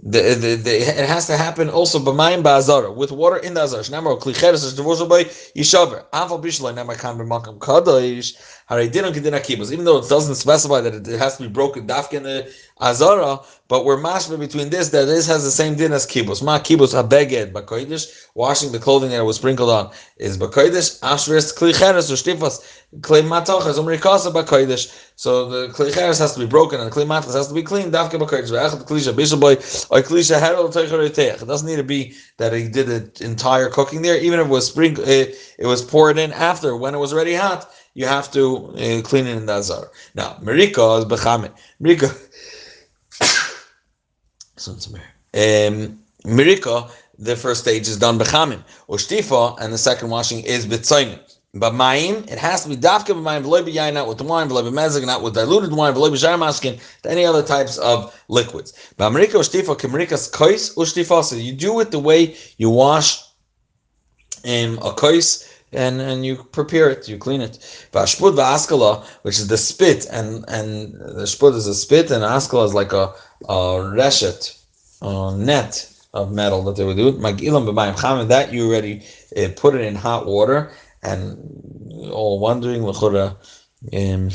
[0.00, 3.82] The, the, the, it has to happen also b'mayim ba'azara with water in the azara.
[3.82, 6.04] Klicheres is by yishaver.
[6.12, 8.34] Nemar kan b'makam kadosh.
[8.70, 13.40] Even though it doesn't specify that it, has to be broken dafka in the azara,
[13.66, 16.42] but we're mashma between this that this has the same din as kibus.
[16.42, 18.26] Ma kibus habeged b'koidish.
[18.34, 21.00] Washing the clothing that was sprinkled on is b'koidish.
[21.00, 22.84] Ashris klicheres or shtifas.
[23.00, 24.94] Klei matachas umrikasa b'koidish.
[25.16, 27.90] So the klicheres has to be broken and the klei matachas has to be clean.
[27.90, 28.50] Dafka b'koidish.
[28.50, 29.56] Ve'echad klisha bishaboy
[29.90, 34.40] or klisha It doesn't need to be that he did the entire cooking there, even
[34.40, 37.34] if it was sprinkled, eh, it, it was poured in after when it was already
[37.34, 37.70] hot.
[37.94, 39.90] You have to uh, clean it in the azar.
[40.14, 41.52] Now, Marika is bechamet.
[41.82, 42.10] Marika.
[45.34, 48.62] um, Marika, the first stage is done bechamim.
[48.88, 51.18] Ushtifa, and the second washing is bitzoinim.
[51.54, 55.06] But ma'im, it has to be dafka b'mayim v'loy b'yayin, not with wine, v'loy b'mezig,
[55.06, 58.92] not with diluted wine, v'loy b'shayim maskin, any other types of liquids.
[58.96, 63.20] But Amerika ushtifa, k'merikas kois ushtifa, so you do it the way you wash
[64.44, 67.58] um, a kois, and and you prepare it, you clean it.
[67.92, 72.64] Vashpud v'askala, which is the spit, and and the shpud is a spit, and askala
[72.66, 73.12] is like a,
[73.48, 73.54] a
[73.98, 74.58] reshet,
[75.02, 77.12] a net of metal that they would do.
[77.12, 79.04] Magilam b'mayim cham, that you already
[79.36, 80.70] uh, put it in hot water
[81.02, 83.36] and all wondering l'chora
[83.94, 84.28] um,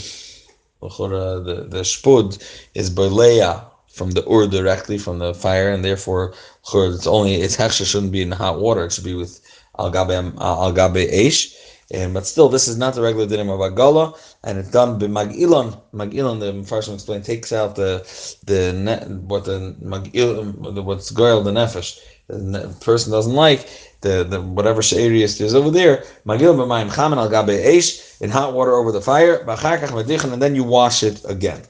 [0.81, 2.41] the the shpud
[2.73, 6.33] is berleya from the ur directly from the fire, and therefore
[6.73, 8.85] it's only its hechsher shouldn't be in hot water.
[8.85, 9.39] It should be with
[9.77, 11.55] al gabe al gabe eish.
[11.93, 15.07] Um, but still, this is not the regular dinim of agala, and it's done by
[15.07, 15.79] magilon.
[15.93, 18.01] Magilon, the first one explained, takes out the
[18.45, 21.99] the ne- what the magil what's goyal the nefesh.
[22.27, 23.69] The person doesn't like
[24.01, 28.53] the, the whatever she'erius is over there, magil b'mayim chamen al gabe eish, in hot
[28.53, 31.61] water over the fire, b'achakach medichin, and then you wash it again.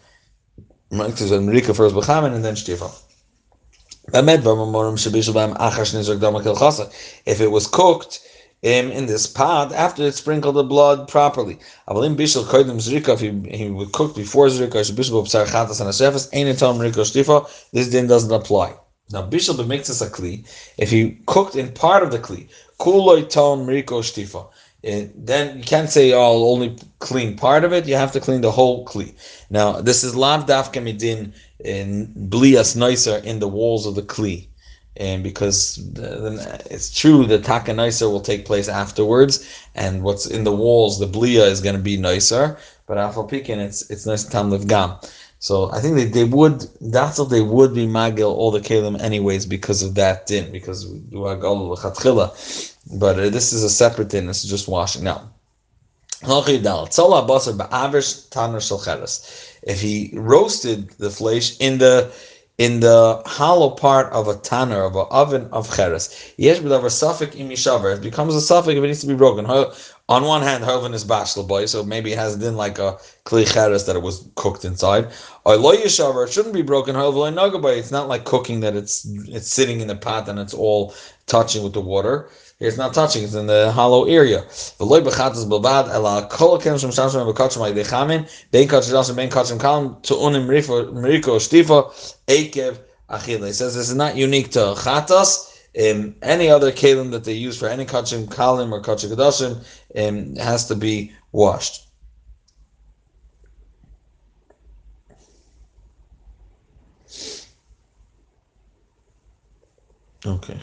[0.92, 2.92] Marika first b'chamen and then shtifa.
[4.06, 4.18] If
[7.42, 8.20] it was cooked
[8.66, 11.58] um, in this pot after it sprinkled the blood properly.
[11.88, 14.80] If he, he would cook before zrika,
[17.72, 18.74] this din doesn't apply.
[19.12, 20.46] Now, bishul b'miktzas a kli,
[20.78, 22.48] if he cooked in part of the kli,
[22.80, 24.48] kuloi ton mriko shtifa,
[24.84, 27.88] eh, then you can't say, oh, I'll only clean part of it.
[27.88, 29.14] You have to clean the whole kli.
[29.50, 34.48] Now, this is lav dafka midin in blias nicer in the walls of the kli.
[34.96, 35.80] And because
[36.70, 37.74] it's true that taka
[38.08, 39.44] will take place afterwards,
[39.74, 43.58] and what's in the walls, the blia is going to be nicer, but afal pikin,
[43.58, 44.98] it's it's nice tam gam.
[45.44, 48.98] So I think they, they would that's what they would be magil all the kalim
[49.02, 51.44] anyways because of that din because we do but
[53.20, 54.28] uh, this is a separate din.
[54.28, 55.30] This is just washing now.
[56.22, 56.48] If
[59.82, 62.10] he roasted the flesh in the
[62.58, 68.42] in the hollow part of a tanner of an oven of cheres, it becomes a
[68.42, 69.44] suffix if it needs to be broken
[70.10, 73.46] on one hand, Hoven is bashal boy, so maybe it has been like a kli
[73.86, 75.08] that it was cooked inside.
[75.46, 76.96] Yishaver, it shouldn't be broken.
[76.96, 80.94] Nagaboy, it's not like cooking that it's it's sitting in the pot and it's all
[81.28, 82.30] touching with the water.
[82.60, 84.46] It's not touching; it's in the hollow area.
[84.78, 89.16] The loy bechatas bilvad ela kol kem shem shamshim bekachim like dechamin bein kachim dasim
[89.16, 91.92] bein kachim kalam to unim meriko shtifa
[92.28, 92.78] ekev
[93.10, 93.48] achila.
[93.48, 95.53] He says this is not unique to chatas.
[95.80, 99.64] Um, any other kalim that they use for any kachim kalim or kachim kadashim
[99.96, 101.88] um, has to be washed.
[110.26, 110.60] Okay.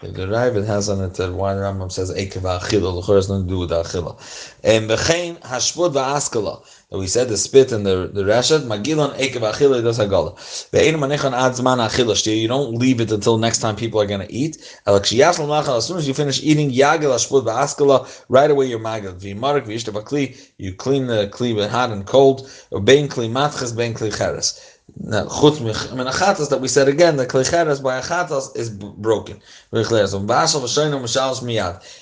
[0.00, 3.44] The Ravid has on it that why the Rambam says Ekev Achila, the has nothing
[3.44, 4.16] to do with Achila.
[4.64, 9.52] And Bechain Hashpud Va'askala, that we said the spit and the, the Rashat, Magilon Ekev
[9.52, 10.34] Achila does Hagala.
[10.72, 14.26] Ve'ein Manechan Ad Zman Achila, you don't leave it until next time people are going
[14.26, 14.56] to eat.
[14.86, 19.14] As soon as you finish eating Yagil Hashpud Va'askala, right away you're Magil.
[19.20, 22.50] V'yimarik V'yishta Bakli, you clean the Kli hot and cold,
[22.84, 24.78] Bein Kli Matches, Bein Kli Cheres.
[24.98, 29.40] Now, chutz menachatas that we said again, the klicheres by achatas is broken.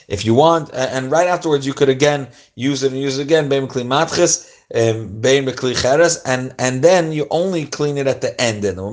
[0.09, 3.51] If you want, and right afterwards you could again use it and use it again,
[3.51, 3.85] beim kli
[4.75, 8.65] um, beim klicheres, and and then you only clean it at the end.
[8.65, 8.91] And now,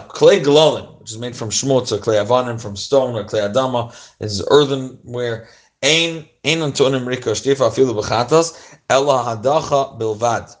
[0.00, 3.92] clay glolin, which is made from shmutz or clay avanim from stone or clay adama,
[4.20, 5.48] is earthenware.
[5.82, 10.56] Ein ein antonim rika shtifa afilu b'chatas ella hadacha bilvad.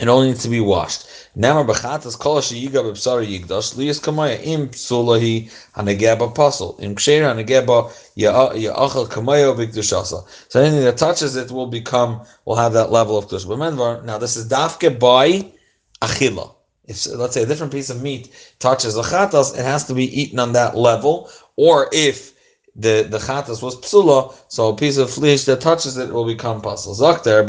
[0.00, 1.06] It only needs to be washed.
[1.36, 7.92] Namar b'chatas kol sheyiga b'psari yigdash liyas kamaya im psulahi hanegeba pasul im ksher hanegeba
[8.16, 10.24] ya'achal kamaya b'kdushasa.
[10.48, 13.46] So anything that touches it will become will have that level of kdush.
[13.46, 15.52] Remember, now this is dafke by
[16.00, 16.54] achila.
[16.86, 20.06] If let's say a different piece of meat touches a chatas, it has to be
[20.18, 21.30] eaten on that level.
[21.56, 22.32] Or if
[22.76, 26.62] the the chatas was psula, so a piece of flesh that touches it will become
[26.62, 26.94] pasul.
[26.94, 27.44] Zakter,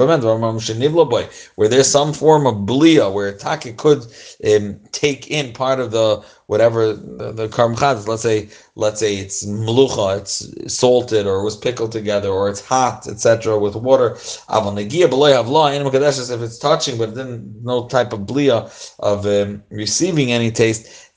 [1.56, 4.06] where there's some form of blia, where taki could
[4.46, 8.08] um, take in part of the whatever the, the karm chatas.
[8.08, 13.08] Let's say let's say it's melucha, it's salted or was pickled together, or it's hot,
[13.08, 13.60] etc.
[13.60, 14.18] with water.
[16.32, 21.11] If it's touching, but then no type of blia of um, receiving any taste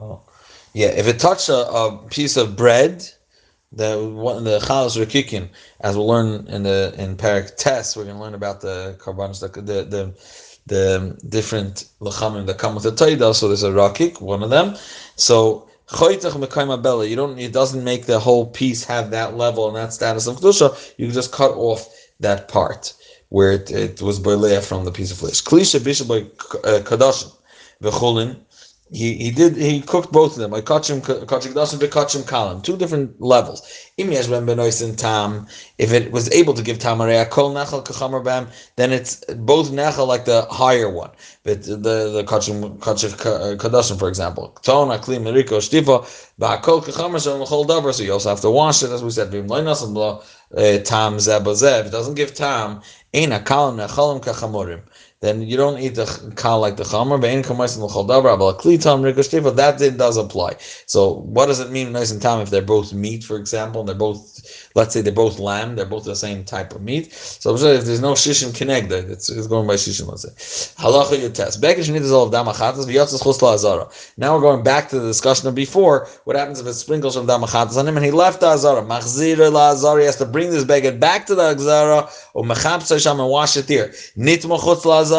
[0.00, 0.22] Oh,
[0.72, 0.88] yeah.
[0.88, 3.08] If it touched a, a piece of bread,
[3.72, 5.48] the one the chalas rekikin,
[5.80, 9.40] as we'll learn in the in Parak Test, we're going to learn about the karbanos,
[9.40, 10.14] the the the,
[10.66, 13.34] the different lachamim that come with the taida.
[13.34, 14.76] So there's a rakik, one of them.
[15.16, 17.38] So you don't.
[17.38, 20.94] It doesn't make the whole piece have that level and that status of kedusha.
[20.96, 21.88] You just cut off
[22.20, 22.94] that part
[23.34, 25.42] where it, it was boilea from the piece of flesh.
[25.42, 26.18] Klisha bishop by
[26.70, 27.36] uh, kadashim
[27.82, 28.36] v'chulin.
[28.92, 30.54] He he did he cooked both of them.
[30.54, 32.62] I kachim kachim kadashim v'kachim kalim.
[32.62, 33.60] Two different levels.
[33.96, 35.48] Im yeshben benoisin tam.
[35.78, 39.16] If it was able to give tam kol nachal kachamer bam, then it's
[39.50, 41.10] both nachal like the higher one.
[41.42, 41.76] But the
[42.16, 43.10] the kachim kachim
[43.56, 46.04] kadashim, for example, ton akli meriko shtifa
[46.38, 47.92] kachamer shel mechol davar.
[47.92, 49.32] So you also have to wash it, as we said.
[50.56, 51.16] Uh, tam.
[51.16, 52.82] If it doesn't give tam,
[55.24, 56.06] then you don't eat the
[56.36, 60.16] kal like the chamor, but in commons and the khaldabra black and rikashteva, that does
[60.18, 60.56] apply.
[60.86, 63.88] So what does it mean nice and tam if they're both meat, for example, and
[63.88, 67.12] they're both, let's say they're both lamb, they're both the same type of meat.
[67.14, 70.82] So if there's no shishim connected, it's, it's going by shishim, let's say.
[70.82, 71.62] Halacha your test.
[74.18, 76.06] Now we're going back to the discussion of before.
[76.24, 78.82] What happens if it sprinkles from damachatas on him and he left the azara?
[78.82, 83.02] Machzir la azara, he has to bring this beged back to the azara, or mechapsa
[83.02, 83.88] sham and wash it here.
[84.18, 85.13] Nitma chutz lazara.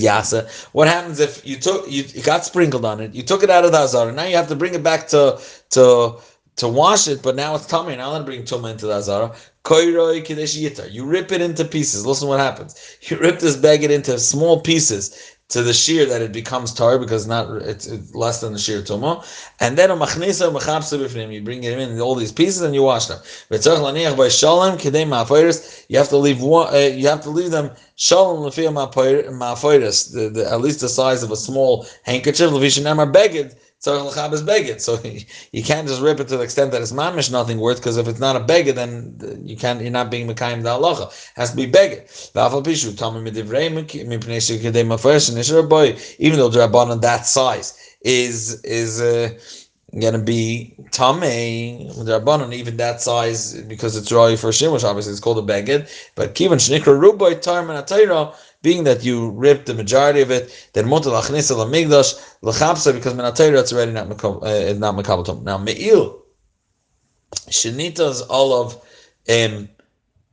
[0.00, 0.48] Yasa.
[0.72, 3.64] What happens if you took you it got sprinkled on it, you took it out
[3.64, 6.16] of the Azara, now you have to bring it back to to
[6.56, 7.96] to wash it, but now it's tummy.
[7.96, 9.34] Now I'm bring tuma into the Azara.
[9.68, 12.06] You rip it into pieces.
[12.06, 12.98] Listen what happens.
[13.02, 17.26] You rip this beged into small pieces to the shear that it becomes tar because
[17.26, 19.24] not it's, it's less than the shear tuma,
[19.60, 23.06] and then a machnisa mechapsa You bring it in all these pieces and you wash
[23.06, 23.20] them.
[23.48, 26.72] But shalom kid mafirus, you have to leave one.
[26.74, 28.70] Uh, you have to leave them shalom lefia
[30.12, 32.50] the at least the size of a small handkerchief.
[32.50, 34.80] Levishin emar beged tzarich l'chabes beged.
[34.80, 34.98] So
[35.52, 38.08] you can't just rip it to the extent that it's mamish nothing worth, because if
[38.08, 39.80] it's not a beged, then you can't.
[39.80, 41.12] You're not being mekayim the halacha.
[41.34, 42.32] Has to be beged.
[45.68, 45.96] Boy.
[46.18, 49.00] Even though the rabbanon that size is is.
[49.00, 49.38] Uh,
[49.98, 51.20] going to be tame
[52.06, 56.34] rabbanon even that size because it's roy for shimush obviously it's called a beged but
[56.36, 61.20] kivan shnikra ruboy tarman atayra being that you ripped the majority of it then mutal
[61.20, 66.22] achnisa lamigdash lachamsa because minatayra it's already not uh, not now meil
[67.48, 68.74] shenita's all of
[69.28, 69.68] um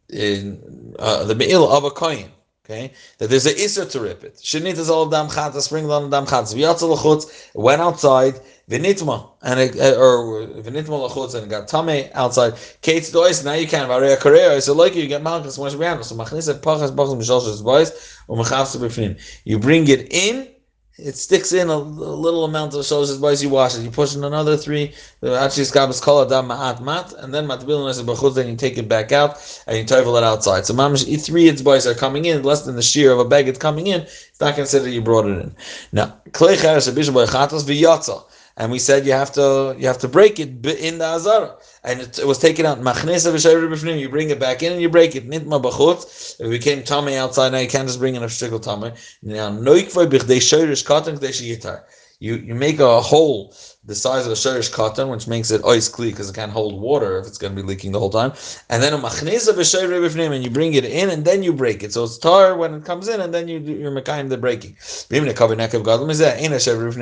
[0.09, 2.31] in uh, the meil of a coin
[2.69, 4.35] Okay, that there's an isser to rip it.
[4.43, 6.53] Shenit is all of dam chatz, spring on dam chatz.
[6.53, 12.55] V'yatzel l'chutz, went outside, v'nitma, and it, uh, or v'nitma l'chutz, and got tame outside.
[12.81, 13.87] Kate's dois, now you can.
[13.87, 16.03] V'arei kareya, so like you get malchus, mosh b'yanu.
[16.03, 17.91] So machnis et pachas bachas mishal boys,
[18.27, 19.17] u'mechavs b'fnim.
[19.45, 20.49] You bring it in,
[20.97, 23.81] it sticks in a, a little amount of shows boys you wash it.
[23.81, 24.93] You push in another three.
[25.21, 28.35] Uh, actually, skabas kol adam ma'at mat, and then matbil is.
[28.35, 30.65] Then you take it back out and you tovel it outside.
[30.65, 33.47] So mamish three its boys are coming in less than the shear of a bag.
[33.47, 34.01] It's coming in.
[34.01, 35.55] It's not considered you brought it in.
[35.91, 38.23] Now klei cheres abishaboy chatos v'yatza
[38.57, 42.01] and we said you have to you have to break it in the azara, and
[42.01, 42.77] it, it was taken out.
[42.79, 45.29] You bring it back in and you break it.
[45.29, 46.39] Nitma b'chutz.
[46.39, 47.51] It became tummy outside.
[47.51, 48.91] Now you can't just bring in a shtickle tummy.
[49.21, 51.83] Now noikvay b'chdei shayrish katan k'dei.
[52.19, 53.55] You you make a hole
[53.87, 56.79] the size of a shirish cotton, which makes it ice clean because it can't hold
[56.79, 58.33] water if it's going to be leaking the whole time.
[58.69, 61.93] And then a machneza b'shayre and you bring it in and then you break it.
[61.93, 64.75] So it's tar when it comes in and then you you're mekayim the breaking.
[65.09, 65.27] In.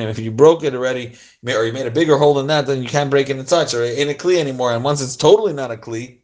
[0.10, 1.17] If you broke it already
[1.48, 3.69] or you made a bigger hole than that, then you can't break it inside.
[3.69, 4.71] So it ain't a kli anymore.
[4.71, 6.19] And once it's totally not a kli,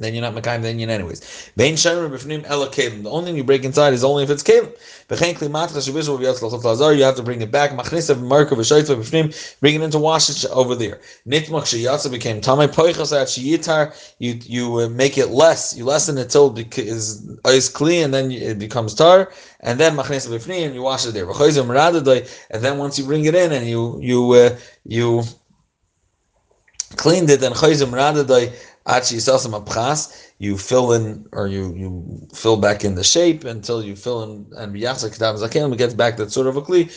[0.00, 1.52] then you're not Makayim then you're anyways.
[1.56, 3.02] Bein Shemer B'fnim Ela Kalim.
[3.02, 4.72] The only thing you break inside is only if it's Kalim.
[5.08, 7.72] B'chein Kli Matra Shabizu V'yatz L'chot Lazar, you have to bring it back.
[7.72, 11.00] Machnisa V'marka V'shoitva B'fnim, bring it in to wash it over there.
[11.28, 16.16] Nitmach Sheyatza became Tamei Poichas At Sheyitar, you you uh, make it less, you lessen
[16.16, 20.74] it till it is clean and then it becomes tar, and then Machnisa B'fnim, and
[20.74, 21.28] you wash it there.
[22.50, 25.24] And then once you bring it in and you, you, uh, you,
[26.96, 28.52] cleaned it and chayzim radadai
[30.40, 34.46] you fill in or you you fill back in the shape until you fill in
[34.56, 36.88] and biyachsa kadav zaken gets back that sort of a kli.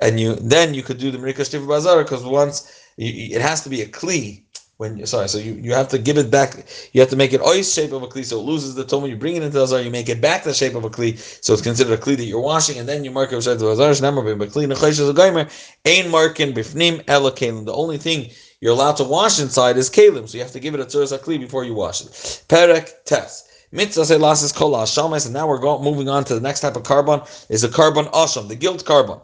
[0.00, 3.62] And you then you could do the merika shtif bazara because once you, it has
[3.62, 4.42] to be a kli
[4.78, 7.32] when you sorry so you, you have to give it back you have to make
[7.32, 9.58] it always shape of a kli so it loses the when you bring it into
[9.58, 12.00] the azar you make it back the shape of a kli so it's considered a
[12.00, 15.08] kli that you're washing and then you mark it with azar but kli nechayish is
[15.08, 15.50] a gaimer
[15.84, 20.36] ain markin bifnim ela the only thing you're allowed to wash inside is kalim, so
[20.36, 22.08] you have to give it a tzuras akli before you wash it.
[22.48, 23.46] Perek test.
[23.70, 26.74] Mitzvah say lasses kol hashamas, and now we're going, moving on to the next type
[26.74, 29.20] of carbon is a carbon asham, the guilt carbon.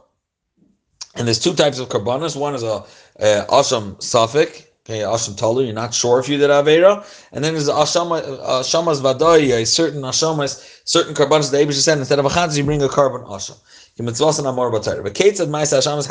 [1.16, 2.37] And there's two types of carbonas.
[2.37, 2.85] One is a,
[3.18, 5.64] a asham suffix, okay, asham talu.
[5.64, 10.03] You're not sure if you did avera, and then there's asham ashamas vadai, a certain
[10.03, 11.51] ashamas, certain carbonas.
[11.51, 13.59] The Abish said instead of a chadz, you bring a carbon asham.
[13.97, 14.05] How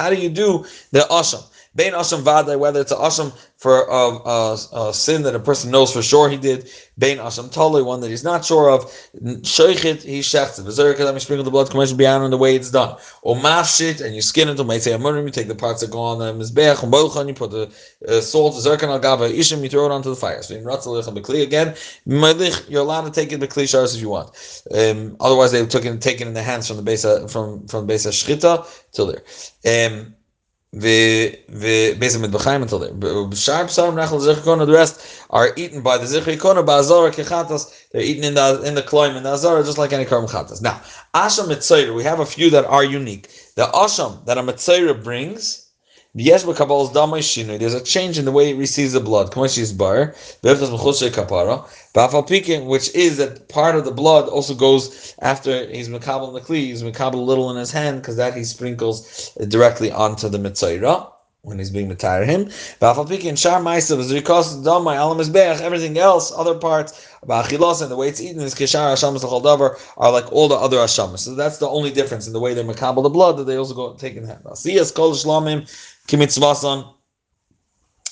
[0.10, 1.44] do you do the asham?
[1.76, 5.72] Bain Asham Vadai, whether it's an Asham for a, a, a, sin that a person
[5.72, 8.86] knows for sure he did, Bain Asham Tali, one that he's not sure of,
[9.22, 10.66] Sheichit, he shechts it.
[10.66, 12.98] Vizerika, let me sprinkle the blood, commission beyond the way it's done.
[13.24, 16.00] Or mashit, and you skin it, or say amurim, you take the parts that go
[16.00, 17.72] on the mizbeach, and you put the
[18.08, 20.44] uh, salt, zerkan al gava, ishim, you throw it onto the fire.
[20.44, 21.74] So in ratzalich and again,
[22.08, 24.30] melich, you're allowed to take it bekli shars if you want.
[24.72, 27.82] Um, otherwise, they took it, taken in the hands from the base of, from from
[27.82, 29.90] the base of shchita till there.
[29.90, 30.16] Um,
[30.74, 32.92] basically b'chaim until there.
[33.36, 34.66] Sharp psarim nachal zichikona.
[34.66, 37.88] The rest are eaten by the zichikona ba'azara kechatas.
[37.92, 40.62] They're eaten in the in the kloim in the azara just like any karm chatas.
[40.62, 40.82] Now
[41.14, 41.96] asham mitzayir.
[41.96, 43.30] We have a few that are unique.
[43.56, 45.62] The asham that a mitzayir brings
[46.15, 49.36] There's a change in the way it receives the blood.
[49.36, 50.52] Which is bar, which
[52.93, 56.58] is that part of the blood also goes after he's makabel kli.
[56.58, 61.10] he's makabel a little in his hand because that he sprinkles directly onto the mitzayra
[61.41, 62.49] when he's being mitayr him.
[65.62, 70.47] Everything else, other parts, and the way it's eaten is kishar hashamas are like all
[70.47, 71.19] the other hashamas.
[71.19, 73.73] So that's the only difference in the way they makabel the blood that they also
[73.73, 74.43] go take in the hand.
[76.08, 76.94] Kimitzvasan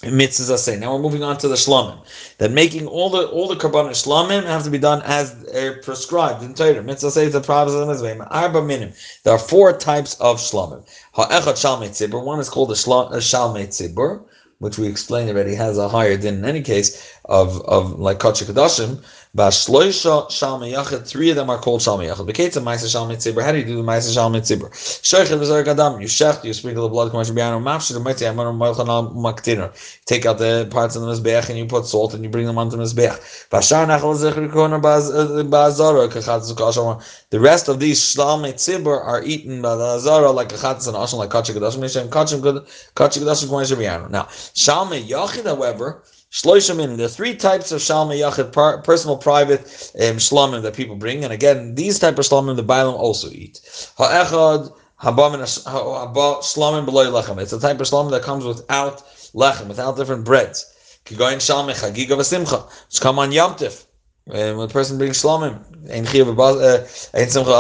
[0.04, 0.78] mitzvahs say.
[0.78, 2.04] Now we're moving on to the shlamim.
[2.38, 5.36] That making all the all the karbanim shlamim have to be done as
[5.84, 6.82] prescribed in Torah.
[6.82, 8.94] Mitzvah says the province of Arba minim.
[9.24, 10.88] There are four types of shlamim.
[11.14, 12.24] Ha'echad shalmei.
[12.24, 14.24] One is called a, uh, shal, shalmei tzibur.
[14.60, 18.48] which we explained already has a higher din in any case of of like Kachik
[18.48, 19.04] Kadashim.
[19.34, 22.28] Three of them are called Shalmi Yachid.
[22.28, 23.42] Beketza Maisa Shalmi Tzibur.
[23.42, 24.70] How do you do the Maisa Shalmi Tzibur?
[24.70, 26.02] V'Zer Gadam.
[26.02, 27.14] You shecht, you sprinkle the blood.
[30.06, 32.58] Take out the parts of the Mizbeach and you put salt and you bring them
[32.58, 33.72] onto the Kachatz
[36.52, 37.02] uh, Ukashama.
[37.30, 41.20] The rest of these Shalmi Tzibur are eaten by the Azara like Kachatz and Asham,
[41.20, 42.42] like Kachik Kadashim, Mishem, Kachik
[42.96, 44.10] Kadashim, Kamash Biano.
[44.10, 49.60] Now, Shalmi Yachid, however, Shloishamin, the three types of Shalma Yachid, personal, private
[50.00, 51.26] um, shlamim that people bring.
[51.26, 53.60] And again, these type of shlamim the Bailam also eat.
[53.98, 57.38] Ha'echad, shlamim below lechem.
[57.42, 59.04] It's a type of shlamim that comes without
[59.34, 60.66] lechem, without different breads.
[61.04, 62.72] Kigoyin shalmi chagiga v'simcha.
[62.88, 63.86] It's come on yomtiv.
[64.28, 65.60] And when a person brings shlamim,
[65.92, 66.30] ein chiyav
[67.14, 67.52] ein simcha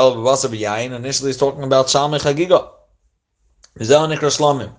[0.47, 2.69] b'yayin, initially he's talking about shalmi chagiga.
[3.79, 4.73] Zeh nikra shlamim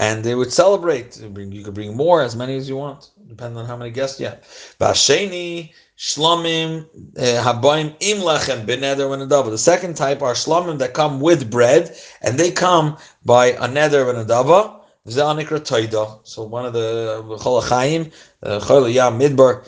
[0.00, 1.20] and they would celebrate.
[1.20, 4.26] You could bring more, as many as you want, depending on how many guests you
[4.26, 4.40] have.
[4.80, 6.86] Basheni shlamim
[7.18, 9.50] eh, habayim im lechem beneder and adava.
[9.50, 12.96] The second type are shlamim that come with bread, and they come
[13.26, 14.78] by a neder and adava.
[15.06, 19.64] So one of the cholachayim, cholayam midbar,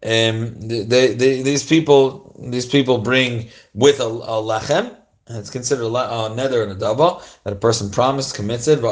[0.00, 4.96] they, these people, these people bring with a, a lechem,
[5.30, 8.82] it's considered a uh, nether and a dava that a person promised, commits it.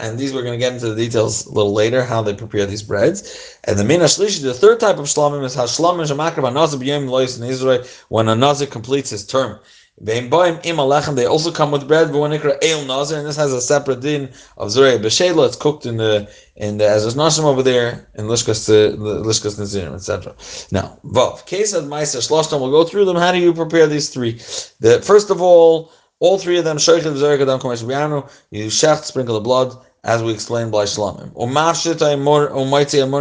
[0.00, 2.66] And these we're going to get into the details a little later how they prepare
[2.66, 3.58] these breads.
[3.64, 7.36] And the mina shlishi, the third type of shlamim is hashlamim shemakrav anazir b'yom lois
[7.38, 9.58] in Israel when a nazir completes his term.
[10.00, 14.30] They also come with bread, but when el nazir, and this has a separate din
[14.56, 15.46] of zurei b'shela.
[15.46, 19.94] It's cooked in the in the as nashim over there in lishkas uh, lishkas nazirim,
[19.94, 20.36] etc.
[20.70, 22.60] Now, vav case of meiser shloshtam.
[22.60, 23.16] We'll go through them.
[23.16, 24.34] How do you prepare these three?
[24.78, 25.90] The first of all,
[26.20, 30.32] all three of them sheikhid v'zerek adam komesh You shecht, sprinkle the blood as we
[30.32, 31.28] explained by Shlamim.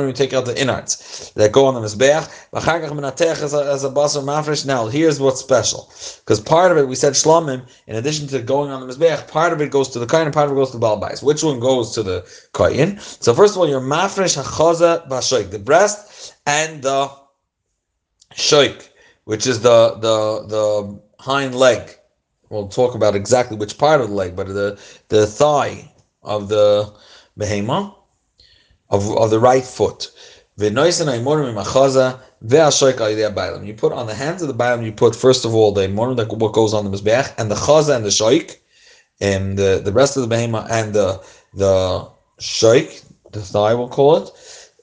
[0.08, 2.30] You take out the innards that go on the Mizbeach.
[2.54, 4.66] As a basar mafresh.
[4.66, 5.92] Now, here's what's special.
[6.20, 9.54] Because part of it, we said Shlamim, in addition to going on the Mizbeach, part
[9.54, 11.24] of it goes to the Kain and part of it goes to the Balbais.
[11.24, 13.00] Which one goes to the Kain?
[13.00, 17.12] So, first of all, your mafresh hachaza bashoik, the breast and the
[18.36, 18.90] shoik,
[19.26, 21.98] which is the, the, the hind leg.
[22.50, 25.92] We'll talk about exactly which part of the leg, but the, the thigh
[26.28, 26.94] of the
[27.40, 27.96] behema,
[28.90, 30.12] of, of the right foot.
[30.60, 30.84] You put
[33.94, 36.54] on the hands of the bailam, you put first of all the morim, like what
[36.54, 38.58] goes on the mizbeach, and the chaza and the shoik,
[39.20, 41.24] and the, the rest of the behema and the
[41.54, 42.08] the
[42.40, 44.32] shoik, the thigh we'll call it.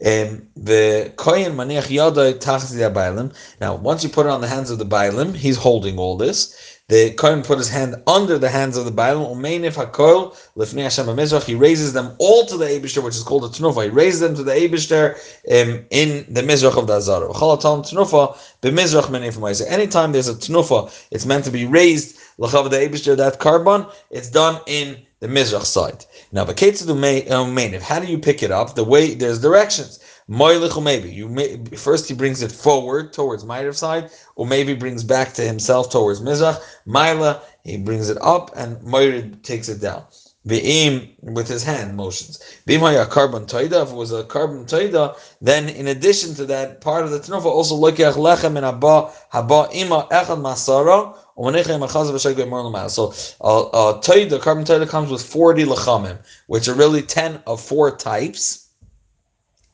[0.05, 4.85] Um, the kohen maniach yada Now, once you put it on the hands of the
[4.87, 8.93] bailim, he's holding all this the Kohen put his hand under the hands of the
[8.93, 13.23] Bailam, Umeinif HaKol, Lifnei Hashem HaMizrach, he raises them all to the Abishter, which is
[13.23, 13.85] called a Tnufa.
[13.85, 15.15] He raises them to the Abishter
[15.51, 17.29] um, in the Mizrach of the Azara.
[17.29, 22.77] Chalatam Tnufa, B'Mizrach Menei Anytime there's a Tnufa, it's meant to be raised, Lachav the
[22.77, 26.05] Abishter, that carbon, it's done in the Mizrach side.
[26.33, 28.75] Now, Umeinif, how do you pick it up?
[28.75, 30.01] The way, there's directions.
[30.27, 35.35] Maybe you may first he brings it forward towards Ma'ariv side, or maybe brings back
[35.35, 36.61] to himself towards Mizrach.
[36.87, 40.05] Maila he brings it up, and Ma'ariv takes it down.
[40.47, 42.39] Be'im with his hand motions.
[42.67, 43.83] B'imaya carbon toida.
[43.83, 47.47] If it was a carbon toida, then in addition to that, part of the tnufa
[47.47, 51.15] also lokiach lechem and haba haba ima echad masara.
[51.37, 57.61] So uh, uh, toida, carbon toida comes with forty lechamim, which are really ten of
[57.61, 58.64] four types.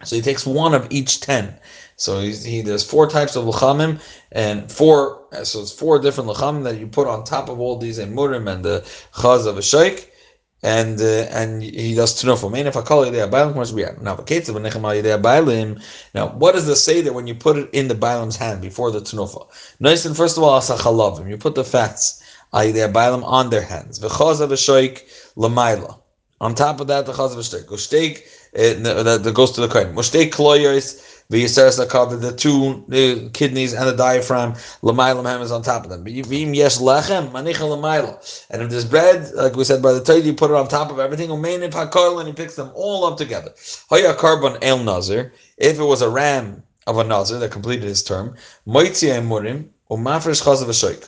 [0.05, 1.55] So he takes one of each ten.
[1.96, 4.01] So he there's four types of lachamim
[4.32, 7.98] and four so it's four different lachamim that you put on top of all these
[7.98, 8.80] emurim and the
[9.14, 10.07] chaz of a sheikh.
[10.62, 12.34] And uh, and he does be now
[16.42, 19.01] what does this say that when you put it in the bailim's hand before the
[19.01, 19.46] tnufa?
[19.80, 21.30] Nice and first of all asa chalavim.
[21.30, 22.22] You put the fats
[22.53, 23.98] bailim on their hands.
[23.98, 25.98] V'chaz of a sheikh lamaila.
[26.42, 28.28] On top of that, the chaz of a steak.
[28.53, 29.94] Steak that, goes to the kohen.
[29.94, 35.62] Mushtei kloyos v'yiseres akad the two the kidneys and the diaphragm l'maylam ham is on
[35.62, 36.05] top of them.
[36.05, 38.46] V'im yes lechem manicha l'mayla.
[38.51, 40.90] And if there's bread, like we said by the Torah, you put it on top
[40.90, 41.28] of everything.
[41.28, 43.53] Umein in pakol and he picks them all up together.
[43.88, 45.32] Hoya carbon el nazir.
[45.57, 48.34] If it was a ram of a nazir that completed his term,
[48.66, 51.05] moitzi emurim umafresh chaz of a sheikh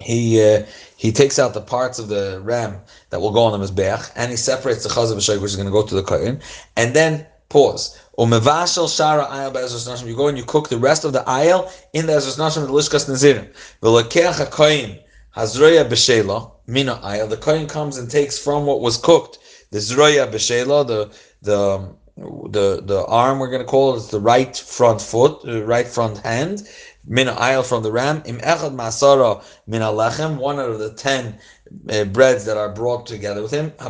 [0.00, 0.64] he uh,
[0.96, 2.78] he takes out the parts of the ram
[3.10, 5.66] that will go on the mizbeach, and he separates the chazav b'shoik, which is going
[5.66, 6.40] to go to the kohen,
[6.76, 7.98] and then pause.
[8.18, 10.06] Shara ayel.
[10.06, 12.72] You go and you cook the rest of the ayel in the ezos nashim the
[12.72, 13.48] lishkas nazirim.
[13.82, 15.02] V'lekeach hakoyin
[15.36, 17.28] Hazroya b'shela mina ayil.
[17.28, 19.38] The kohen comes and takes from what was cooked
[19.70, 21.10] the zroya b'shela, the
[21.42, 25.86] the the the arm we're going to call it the right front foot, the right
[25.86, 26.66] front hand.
[27.06, 28.22] Min ayil from the ram.
[28.26, 30.36] Im echad masara min lechem.
[30.38, 31.38] One out of the ten
[31.90, 33.72] uh, breads that are brought together with him.
[33.78, 33.88] Then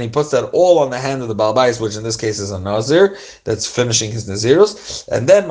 [0.00, 2.50] he puts that all on the hand of the balbais, which in this case is
[2.50, 5.08] a nazir that's finishing his nazirus.
[5.08, 5.50] And then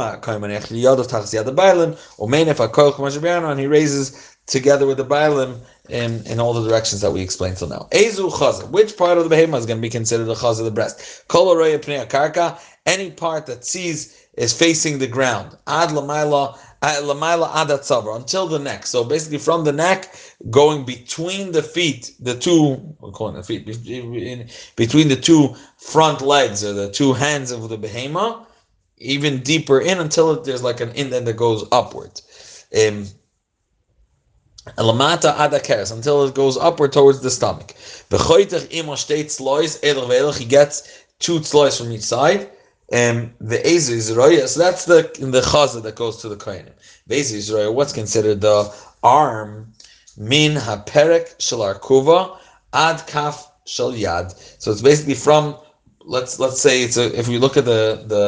[3.50, 5.60] and he raises together with the bailim
[5.90, 7.88] in, in all the directions that we explained till now.
[7.92, 8.70] Ezu chaza.
[8.70, 11.28] Which part of the behemoth is going to be considered the chaza of the breast?
[11.28, 12.60] Kol karka.
[12.86, 15.58] Any part that sees is facing the ground.
[15.68, 18.86] Ad lamaila sabra until the neck.
[18.86, 20.16] So basically, from the neck,
[20.50, 23.66] going between the feet, the two we're calling the feet
[24.76, 28.48] between the two front legs or the two hands of the behemoth,
[28.98, 32.22] even deeper in until there's like an indent that goes upward.
[32.76, 33.08] Um,
[34.78, 37.74] Lamata adakeres until it goes upward towards the stomach.
[40.38, 42.50] He gets two tzlois from each side.
[42.92, 46.74] And the Ezi Israel, so that's the the chaza that goes to the kohenim.
[47.06, 49.72] The Ezi Israel, what's considered the arm,
[50.18, 52.36] min haperek shel arkuva
[52.74, 54.34] ad kaf shel yad.
[54.60, 55.56] So it's basically from
[56.02, 58.24] let's let's say it's a, if we look at the the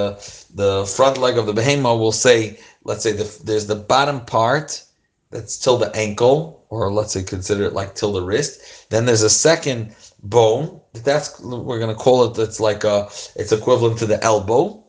[0.53, 4.83] the front leg of the behemoth, we'll say let's say the, there's the bottom part
[5.32, 8.89] that's till the ankle, or let's say consider it like till the wrist.
[8.89, 10.82] Then there's a second bone.
[10.93, 12.36] That's we're gonna call it.
[12.36, 13.07] That's like a.
[13.36, 14.84] It's equivalent to the elbow,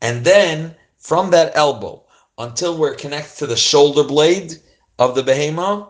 [0.00, 2.04] and then from that elbow
[2.38, 4.54] until we're connected to the shoulder blade
[4.98, 5.88] of the behemoth,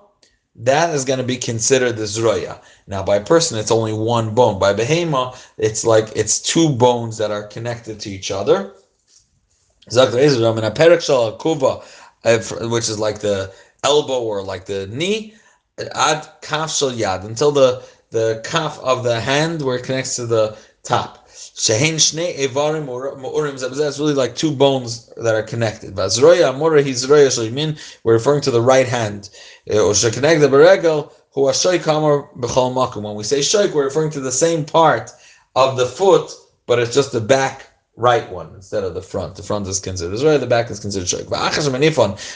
[0.57, 2.61] that is going to be considered the zroya.
[2.87, 4.59] Now, by person, it's only one bone.
[4.59, 8.75] By behemoth, it's like it's two bones that are connected to each other.
[9.87, 9.95] Which
[12.89, 13.55] is like the
[13.85, 15.35] elbow or like the knee,
[15.79, 20.27] ad kaf shel yad, until the, the calf of the hand where it connects to
[20.27, 21.29] the top.
[21.29, 25.95] Shehin shnei evarim mu'urim That's really like two bones that are connected.
[25.95, 27.79] Vazroya amora hizroya shlimin.
[28.03, 29.31] We're referring to the right hand.
[29.71, 33.03] Uh, or shekeneg the beregel who are shoyk amor b'chol makum.
[33.03, 35.13] When we say shoyk, we're referring to the same part
[35.55, 36.33] of the foot,
[36.67, 37.67] but it's just the back
[37.99, 39.35] right one instead of the front.
[39.35, 41.29] The front is considered Israel, the back is considered Shaykh.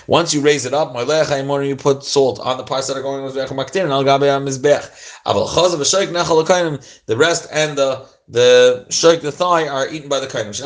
[0.09, 0.93] Once you raise it up,
[1.65, 4.91] you put salt on the parts that are going with Mizbech.
[7.07, 10.57] The rest and the the shaykh, the thigh, are eaten by the kainim.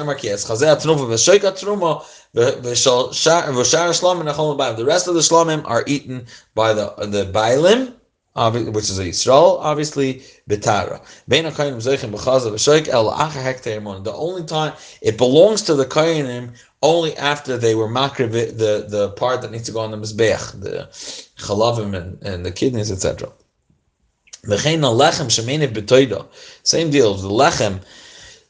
[4.77, 7.96] The rest of the shlamim are eaten by the the bailim
[8.37, 11.01] which is a Yisrael, obviously Betara.
[14.05, 19.11] The only time it belongs to the Kainim only after they were makriv the the
[19.17, 20.89] part that needs to go on the mizbeach, the
[21.39, 23.33] chalavim and, and the kidneys, etc.
[26.63, 27.15] Same deal.
[27.15, 27.81] The lechem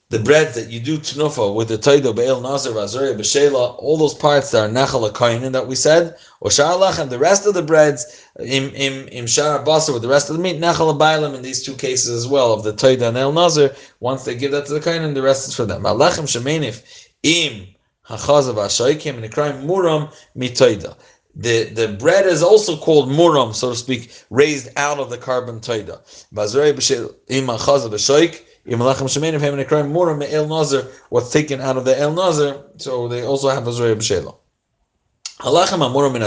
[0.08, 4.14] the bread that you do tnufa with the toido be'el nazar vazoria b'shela, all those
[4.14, 8.24] parts that are nechal kainin that we said, or and the rest of the breads
[8.38, 11.64] im im im shar basar with the rest of the meat nechal bailam in these
[11.64, 13.74] two cases as well of the toido and el nazar.
[13.98, 15.82] Once they give that to the kainin, the rest is for them.
[15.82, 17.66] Alechem shemenif im
[18.08, 20.96] hachazav ashaykim and ikrayim muram mitoida.
[21.34, 25.58] The, the bread is also called muram, so to speak, raised out of the carbon
[25.58, 25.98] toida.
[26.32, 27.90] Bazrei b'shel im hachazav
[28.68, 29.14] What's
[31.30, 34.38] taken out of the El Nazar, so they also have B'Shelo.
[35.38, 36.22] Halachem Amurim min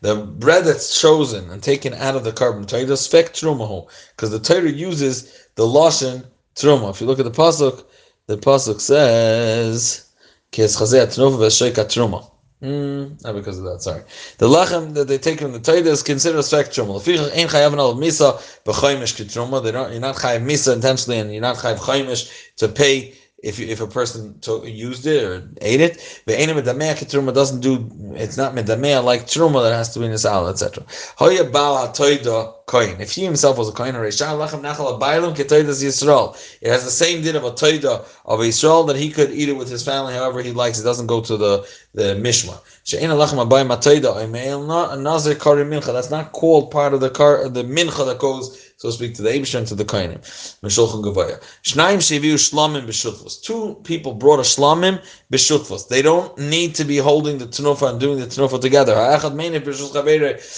[0.00, 5.64] the bread that's chosen and taken out of the carbon because the Torah uses the
[5.64, 6.24] lashon
[6.56, 6.90] truma.
[6.90, 7.84] If you look at the pasuk,
[8.26, 10.06] the pasuk says,
[10.52, 12.31] "Kes chazei atnuv v'sheika truma."
[12.62, 13.82] Mm, not because of that.
[13.82, 14.02] Sorry.
[14.38, 16.42] The lachem that they take from the Torah is considered a.
[16.42, 18.34] Lefichach ein chayav al misa
[18.64, 19.62] b'chaymish kitruma.
[19.62, 19.90] They don't.
[19.90, 23.88] You're not chayav misa intentionally, and you're not chayav chaymish to pay if if a
[23.88, 27.90] person to, used it or ate it, the enim medamea truma doesn't do.
[28.14, 30.84] It's not medamea like truma that has to be in the salad, etc.
[31.16, 33.00] Hoya bal hatoida koin.
[33.00, 36.90] If he himself was a koin or lachem nachal abaylim ketoidas yisrael, it has the
[36.90, 40.14] same din of a toida of yisrael that he could eat it with his family
[40.14, 40.78] however he likes.
[40.78, 42.60] It doesn't go to the the mishma.
[42.84, 44.22] She'ena lachem abayim atoida.
[44.22, 45.92] A nazir kari mincha.
[45.92, 49.30] That's not called part of the car the mincha that goes so speak, to the
[49.30, 50.20] Abishah and to the Kainim.
[50.62, 51.42] Meshulchan Gavaya.
[51.62, 53.42] Shnaim Sheviu Shlamim.
[53.42, 55.02] Two people brought a Shlamim
[55.32, 55.88] B'Shutvos.
[55.88, 58.94] They don't need to be holding the Tenufa and doing the Tenufa together.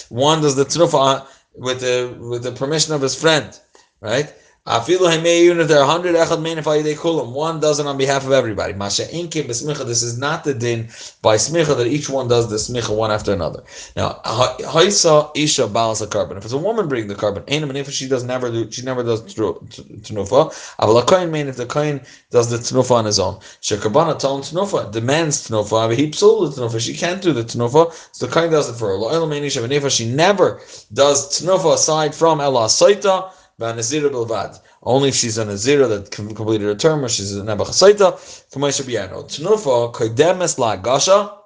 [0.09, 3.59] One does the Tenufa with the with the permission of his friend,
[4.01, 4.33] right?
[4.67, 8.73] Even if there are hundred echad meinifai kulam, one does it on behalf of everybody.
[8.73, 9.85] Masha inkim besmicha.
[9.85, 10.89] This is not the din
[11.21, 13.63] by smicha that each one does the smicha one after another.
[13.95, 16.39] Now, haisa isha balas a carbon.
[16.39, 19.03] If it's a woman bringing the carbon, ain't if she does never do, she never
[19.03, 20.51] does tnufa.
[20.81, 22.01] Aval a kohen mean if the kohen
[22.31, 23.35] does the tnufa on his own.
[23.61, 25.95] Shekabana ton tnufa demands tnufa.
[25.95, 26.81] He psul the tnufa.
[26.81, 28.95] She can't do the tnufa, so the kohen does it for her.
[28.95, 30.63] Lo'el meini She never
[30.95, 33.31] does tnufa aside from ela saita.
[33.61, 39.25] Only if she's a Nazira that completed her term, or she's a Nebuchadnezzar, Kamaisha Biyano.
[39.25, 41.39] Tnufa, Kodemes La Gasha,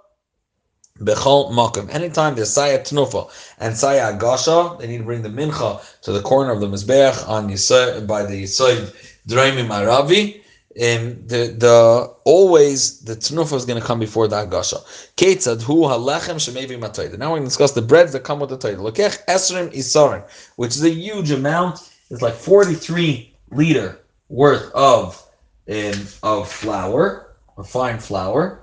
[0.99, 1.93] Bechol Makim.
[1.93, 6.23] Anytime there's Saya Tnufa and Saya Gasha, they need to bring the Mincha to the
[6.23, 8.91] corner of the Mizbeach on Yisai, by the Yisai
[9.29, 10.41] Draimi Maravi.
[10.81, 14.77] Um, the the always the tnufa is going to come before the gasha.
[15.17, 17.19] Ketzad hu halechem shemevi matayda.
[17.19, 18.77] Now we're going to discuss the breads that come with the tayda.
[18.77, 20.23] Lokech esrim isarim,
[20.55, 21.81] which is a huge amount
[22.11, 25.23] is like 43 liter worth of
[25.71, 28.61] um, of flour, of fine flour,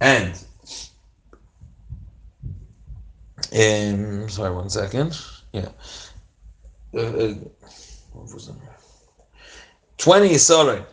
[0.00, 0.42] and
[3.52, 5.18] um, sorry, one second.
[5.52, 5.68] Yeah.
[6.94, 7.34] Uh, uh,
[9.98, 10.84] 20 isarin,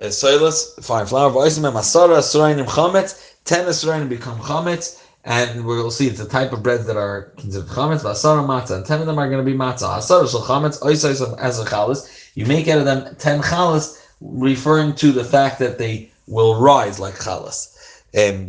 [0.00, 6.06] uh, soilus, fine flour, v'oisim masara, asrayinim chametz, 10 asrayinim become chametz, and we'll see
[6.06, 9.18] it's the type of breads that are considered chametz, v'asara matzah, and ten of them
[9.18, 9.98] are going to be matzah.
[9.98, 12.30] Asara shel chametz, oisais as a chalas.
[12.34, 16.98] You make out of them ten chalas, referring to the fact that they will rise
[16.98, 17.70] like chalas.
[18.16, 18.46] Um,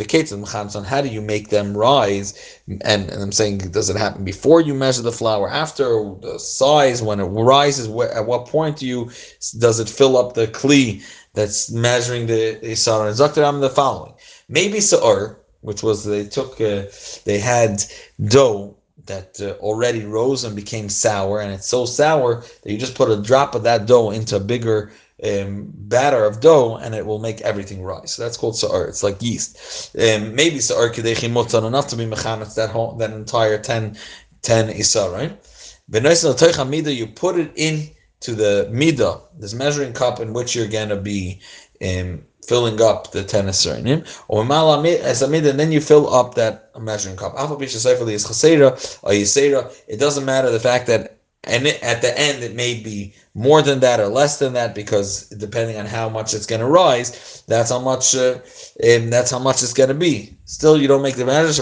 [0.86, 2.60] how do you make them rise?
[2.68, 5.86] And, and, I'm saying, does it happen before you measure the flour, after
[6.22, 7.88] the size, when it rises?
[7.88, 9.10] at what point do you
[9.58, 11.02] does it fill up the kli
[11.34, 13.08] that's measuring the isar?
[13.08, 14.14] And the following:
[14.50, 16.84] maybe sa'ur, which was they took uh,
[17.26, 17.84] they had
[18.26, 22.96] dough that uh, already rose and became sour, and it's so sour that you just
[22.96, 24.92] put a drop of that dough into a bigger
[25.24, 28.14] um, batter of dough, and it will make everything rise.
[28.14, 28.86] So that's called sa'ar.
[28.88, 29.96] It's like yeast.
[29.96, 33.98] Um, maybe sa'ar kadechi mutzan enough to be mechametz that whole that entire 10,
[34.42, 35.38] 10 isar, right?
[35.88, 37.90] You put it in
[38.22, 41.42] to the midah, this measuring cup in which you're gonna be
[41.82, 47.34] um, filling up the tennis surname, or and then you fill up that measuring cup.
[47.38, 47.48] It
[50.00, 51.16] doesn't matter the fact that
[51.48, 55.30] and at the end it may be more than that or less than that because
[55.30, 58.40] depending on how much it's going to rise, that's how much uh,
[58.80, 60.34] that's how much it's going to be.
[60.46, 61.54] Still, you don't make the measure.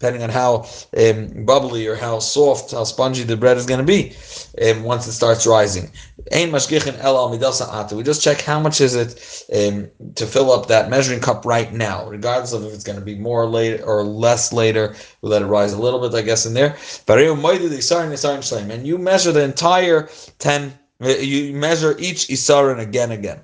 [0.00, 3.84] Depending on how um, bubbly or how soft, how spongy the bread is going to
[3.84, 4.16] be
[4.64, 5.90] um, once it starts rising.
[6.32, 11.70] We just check how much is it um, to fill up that measuring cup right
[11.70, 14.94] now, regardless of if it's going to be more later or less later.
[15.20, 16.78] We let it rise a little bit, I guess, in there.
[17.06, 23.40] And you measure the entire 10, uh, you measure each isarin again, again.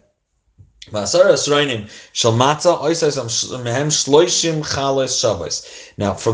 [0.93, 1.17] Now, from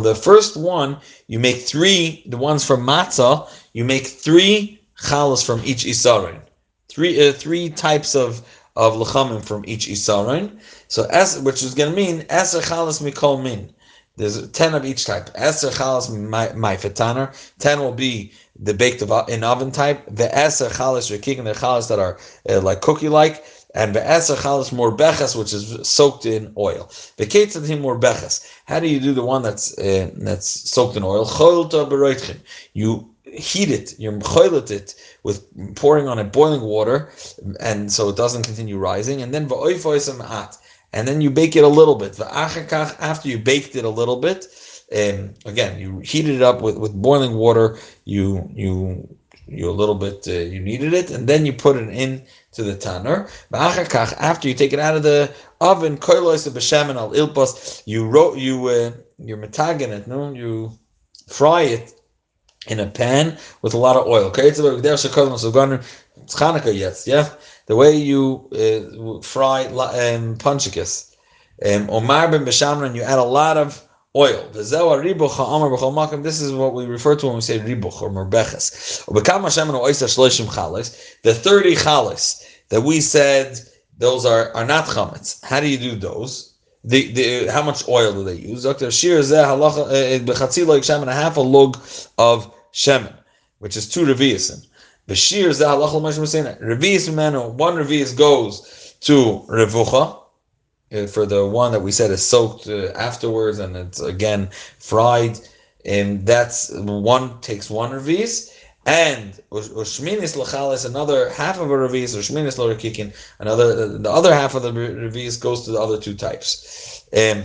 [0.02, 5.62] the first one, you make three, the ones from matzah, you make three chalas from
[5.64, 6.42] each isarin.
[6.90, 8.46] Three, uh, three types of,
[8.76, 10.60] of lechamim from each isarin.
[10.88, 13.72] So, es, which is going to mean, eser chalas mikol min.
[14.18, 15.32] There's 10 of each type.
[15.32, 16.10] Eser chalas
[16.54, 17.34] my fetaner.
[17.60, 20.04] 10 will be the baked in oven type.
[20.14, 22.18] The eser chalas, you're kicking the chalas that are
[22.50, 23.42] uh, like cookie like
[23.74, 26.90] and be'eser chalas morbeches, which is soaked in oil.
[27.16, 28.46] Be'ketzadim morbeches.
[28.66, 31.24] How do you do the one that's uh, that's soaked in oil?
[31.26, 32.38] Cholta beroitchim.
[32.74, 35.46] You heat it, you choilet it with
[35.76, 37.10] pouring on it boiling water,
[37.60, 39.22] and so it doesn't continue rising.
[39.22, 40.56] And then va'oifoisem at,
[40.92, 42.12] and then you bake it a little bit.
[42.12, 44.46] Va'achakach, after you baked it a little bit,
[44.94, 47.78] um, again you heated it up with, with boiling water.
[48.04, 49.08] You you
[49.48, 52.22] you a little bit uh, you kneaded it, and then you put it in
[52.52, 53.28] to the tanner.
[53.52, 57.14] After you take it out of the oven, al
[57.86, 60.78] you wrote you uh, you're metagan it, no, you
[61.28, 61.92] fry it
[62.68, 64.32] in a pan with a lot of oil.
[64.34, 67.34] It's Chanukah yet, yeah.
[67.66, 71.14] The way you uh, fry um, punchikas,
[71.64, 73.82] um, omar ben beshamran, you add a lot of
[74.14, 74.48] oil.
[74.52, 79.04] This is what we refer to when we say ribuch or merbeches.
[81.22, 83.60] The 30 chalas that we said
[83.98, 85.42] those are, are not chametz.
[85.44, 86.54] How do you do those?
[86.84, 88.64] The, the, how much oil do they use?
[88.64, 88.90] Dr.
[88.90, 91.76] Shir zeh eh, shemen, a half a log
[92.18, 93.14] of shemen,
[93.60, 94.66] which is two reviusin.
[95.08, 100.21] Bashir zeh halacha l'mashim Revius menu, one revius goes to revucha,
[101.06, 105.38] for the one that we said is soaked uh, afterwards and it's again fried.
[105.84, 108.52] And that's one takes one revis,
[108.86, 114.62] and Ushminis Lachalis, another half of a Revis, Ushminis Lorakikin, another the other half of
[114.62, 117.04] the Revis goes to the other two types.
[117.12, 117.44] Um,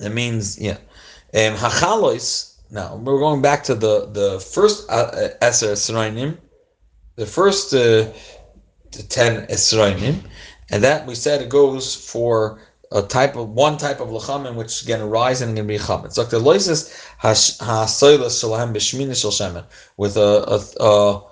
[0.00, 0.78] it means, yeah.
[1.34, 6.36] Um, Hachalois, now we're going back to the, the first uh, Eser Esrainim,
[7.16, 8.12] the first uh,
[8.90, 10.22] 10 Esrainim,
[10.70, 12.58] and that we said it goes for
[12.92, 15.78] a type of one type of lachamim which going to rise and going to be
[15.78, 16.14] chametz.
[16.14, 16.90] So the loises
[17.20, 19.64] hasoilas shalahem b'shmina shel shemen
[19.96, 20.44] with a,
[20.80, 21.22] a,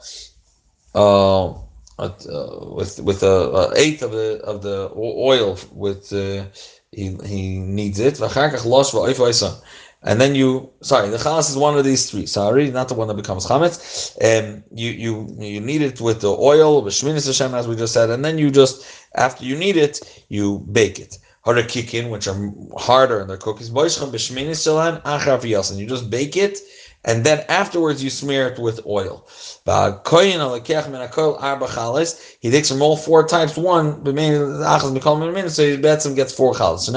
[0.99, 1.55] a,
[1.99, 6.45] a, with with a, eighth of the of the oil with uh,
[6.93, 8.18] he he kneads it.
[10.07, 12.26] And then you, sorry, the chalas is one of these three.
[12.26, 14.14] Sorry, not the one that becomes chametz.
[14.22, 17.94] Um, you you you knead it with the oil, with shminis Hashem, as we just
[17.94, 18.84] said, and then you just
[19.14, 23.68] after you knead it, you bake it harakikin, which are harder in their cookies.
[25.70, 26.59] And you just bake it,
[27.05, 29.26] and then afterwards you smear it with oil.
[32.40, 36.80] He takes from all four types one, so he bets him gets four chalas.
[36.80, 36.92] So.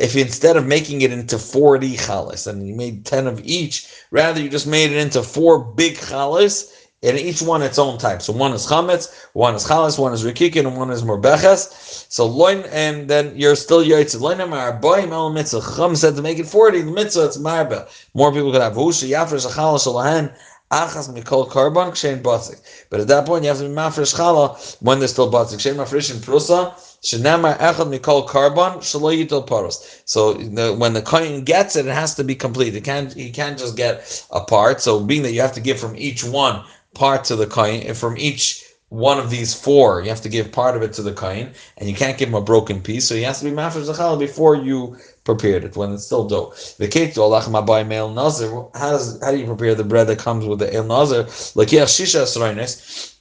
[0.00, 4.40] If instead of making it into forty chalas and you made ten of each, rather
[4.40, 6.70] you just made it into four big chalas
[7.04, 8.22] and each one its own type.
[8.22, 12.10] So one is chametz, one is chalas, one is rikikin, and one is morbeches.
[12.10, 14.18] So loin, and then you're still yoytz.
[14.18, 15.60] Loin amar boim el mitzvah.
[15.76, 16.80] Chum said to make it forty.
[16.80, 17.88] The mitzvah it's marbe.
[18.14, 20.34] More people could have vusha yafresh chalas shalahen.
[20.72, 22.60] Achas mikol carbon kshein batzik.
[22.88, 25.58] But at that point, you have to be mafresh chala when there's still batzik.
[25.58, 26.72] Kshein mafresh in prusa.
[27.02, 30.02] Shenamar echad mikol carbon shaloyitel paros.
[30.06, 32.74] So the, when the coin gets it, it has to be complete.
[32.74, 33.12] It can't.
[33.12, 34.80] He can't just get a part.
[34.80, 36.64] So being that you have to give from each one
[36.94, 40.02] parts of the coin from each one of these four.
[40.02, 42.34] You have to give part of it to the coin, and you can't give him
[42.34, 43.08] a broken piece.
[43.08, 46.54] So he has to be mafresh zachal before you prepared it when it's still dough.
[46.78, 48.50] The cake by male nazir.
[48.74, 51.24] How does how do you prepare the bread that comes with the el nazir?
[51.54, 53.16] Like shisha esroines,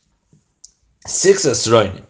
[1.07, 2.05] six esroinim,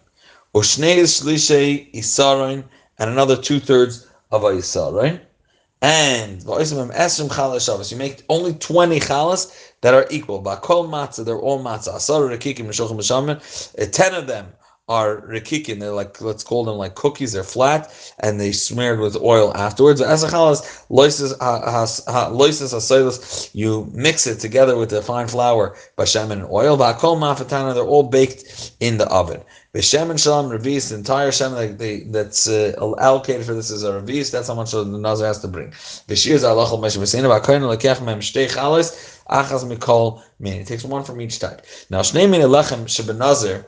[0.54, 2.66] ushnei shlishay isaroin,
[3.00, 5.22] and another two thirds of a isaroin.
[5.82, 10.42] And you make only 20 chalas that are equal.
[10.42, 11.98] Bakol matzah, they're all matzah.
[11.98, 13.92] Asar rekikim neshochem b'shamin.
[13.92, 14.48] Ten of them
[14.90, 15.80] are rekikim.
[15.80, 17.34] They're like let's call them like cookies.
[17.34, 20.02] They're flat and they smeared with oil afterwards.
[20.02, 21.38] As a chalas loises
[22.32, 26.78] loises you mix it together with the fine flour, b'shamin and oil.
[26.78, 29.42] Bakol mafatana, they're all baked in the oven.
[29.74, 34.32] B'shem shalom revis, the entire shem that that's uh, allocated for this is a revis.
[34.32, 35.70] That's how much the nazar has to bring.
[35.72, 40.62] B'shir is alachol meshem b'seinu b'akoyin lekech mem shtei chalas achas mikol min.
[40.62, 41.66] It takes one from each type.
[41.90, 43.66] Now shnei min elechem shebenazir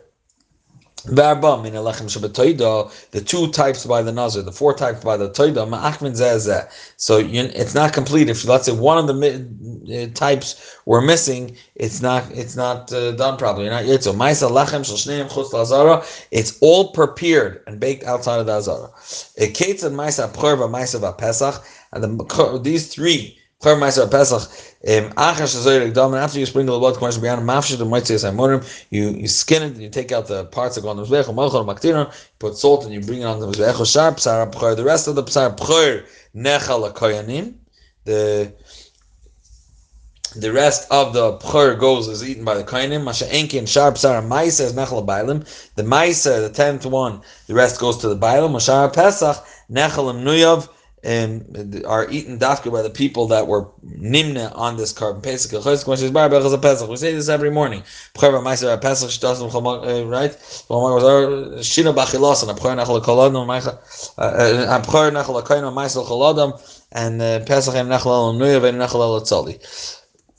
[1.06, 7.94] the two types by the Nazir, the four types by the Toida, so it's not
[7.94, 8.30] complete.
[8.30, 13.12] If let's say one of the uh, types were missing, it's not it's not uh,
[13.12, 13.66] done properly.
[13.66, 14.04] You're Not yet.
[14.04, 18.90] So Maisa Lachem Chutz Lazara, it's all prepared and baked outside of the Azara.
[18.98, 24.52] Maisa Pchorva Maisa Pesach, and the, these three Pesach.
[24.88, 30.12] Um, after you sprinkle the blood, and Saimonim, you you skin it and you take
[30.12, 33.48] out the parts that go on the put salt and you bring it on the.
[33.48, 37.56] The rest of the Psar Pchor, Nechal Koyanim.
[38.04, 38.54] The
[40.36, 43.04] the rest of the pchor goes is eaten by the kainim.
[43.04, 45.46] Masha enkin shar psar ma'isa is nechal bailim.
[45.76, 48.52] The ma'isa, the tenth one, the rest goes to the bailim.
[48.52, 49.38] Mashar pesach
[49.72, 50.68] nechal nuyav
[51.06, 55.52] and are eaten dafka by the people that were nimna on this carbon pesach.
[55.52, 57.84] We say this every morning.
[58.22, 58.28] Eh,
[60.04, 60.36] right?
[60.70, 60.98] Oh,
[66.92, 67.76] and eh, eh, Pesach